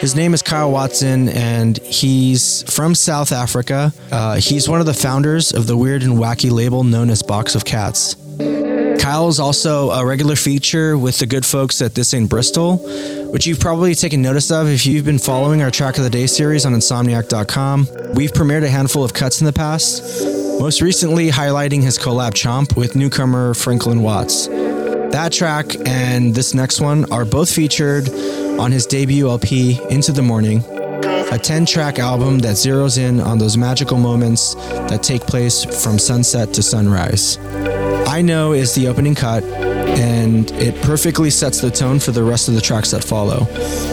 [0.00, 3.92] His name is Kyle Watson, and he's from South Africa.
[4.10, 7.54] Uh, he's one of the founders of the weird and wacky label known as Box
[7.54, 8.16] of Cats.
[9.00, 12.78] Kyle is also a regular feature with the good folks at This Ain't Bristol,
[13.30, 16.26] which you've probably taken notice of if you've been following our Track of the Day
[16.26, 17.88] series on Insomniac.com.
[18.14, 20.24] We've premiered a handful of cuts in the past,
[20.58, 24.46] most recently highlighting his collab Chomp with newcomer Franklin Watts.
[24.46, 28.08] That track and this next one are both featured
[28.58, 30.64] on his debut LP, Into the Morning,
[31.30, 35.98] a 10 track album that zeroes in on those magical moments that take place from
[35.98, 37.38] sunset to sunrise.
[38.08, 39.44] I Know is the opening cut,
[39.98, 43.46] and it perfectly sets the tone for the rest of the tracks that follow.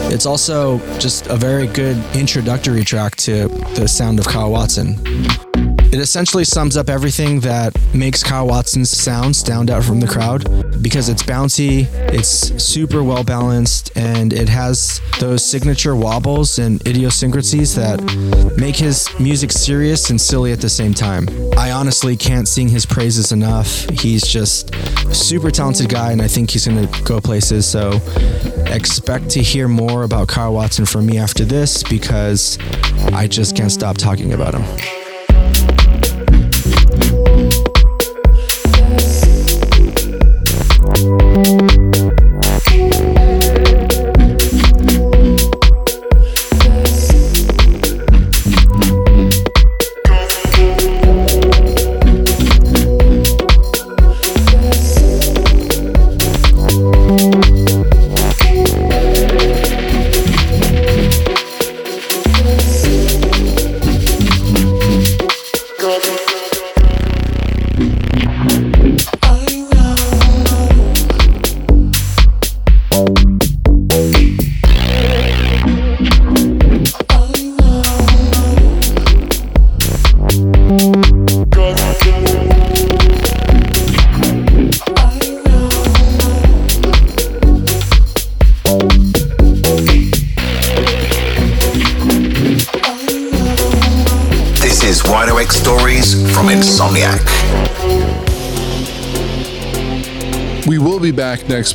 [0.08, 4.96] It's also just a very good introductory track to the sound of Kyle Watson.
[5.96, 10.44] It essentially sums up everything that makes Kyle Watson's sound stand out from the crowd
[10.82, 12.28] because it's bouncy, it's
[12.62, 17.98] super well balanced, and it has those signature wobbles and idiosyncrasies that
[18.58, 21.28] make his music serious and silly at the same time.
[21.56, 23.88] I honestly can't sing his praises enough.
[23.88, 27.64] He's just a super talented guy, and I think he's going to go places.
[27.64, 28.02] So
[28.66, 32.58] expect to hear more about Kyle Watson from me after this because
[33.14, 35.05] I just can't stop talking about him.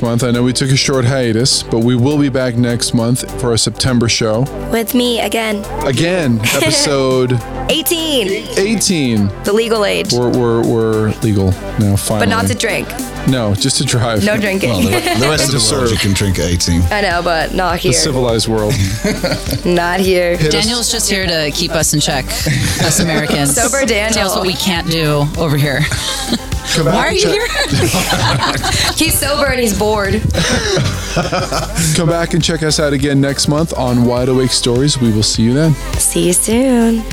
[0.02, 0.24] Back month.
[0.24, 3.54] I know we took a short hiatus, but we will be back next month for
[3.54, 4.42] a September show.
[4.72, 5.64] With me again.
[5.86, 7.34] Again, episode
[7.70, 8.58] 18.
[8.58, 9.28] 18.
[9.44, 10.12] The legal age.
[10.12, 12.26] We're, we're, we're legal now, finally.
[12.26, 12.88] But not to drink.
[13.28, 14.26] No, just to drive.
[14.26, 14.70] No drinking.
[14.70, 14.90] Well, the,
[15.20, 16.82] the rest of the to world you can drink at 18.
[16.92, 17.92] I know, but not here.
[17.92, 18.74] The civilized world.
[19.66, 20.38] Not here.
[20.38, 23.56] Daniel's just here to keep us in check, us Americans.
[23.56, 24.14] Sober Daniel.
[24.14, 25.82] Tell us what we can't do over here.
[26.76, 27.48] Come Why are you check- here?
[28.96, 30.14] he's sober and he's bored.
[31.96, 34.98] Come back and check us out again next month on Wide Awake Stories.
[35.00, 35.74] We will see you then.
[36.00, 37.04] See you soon.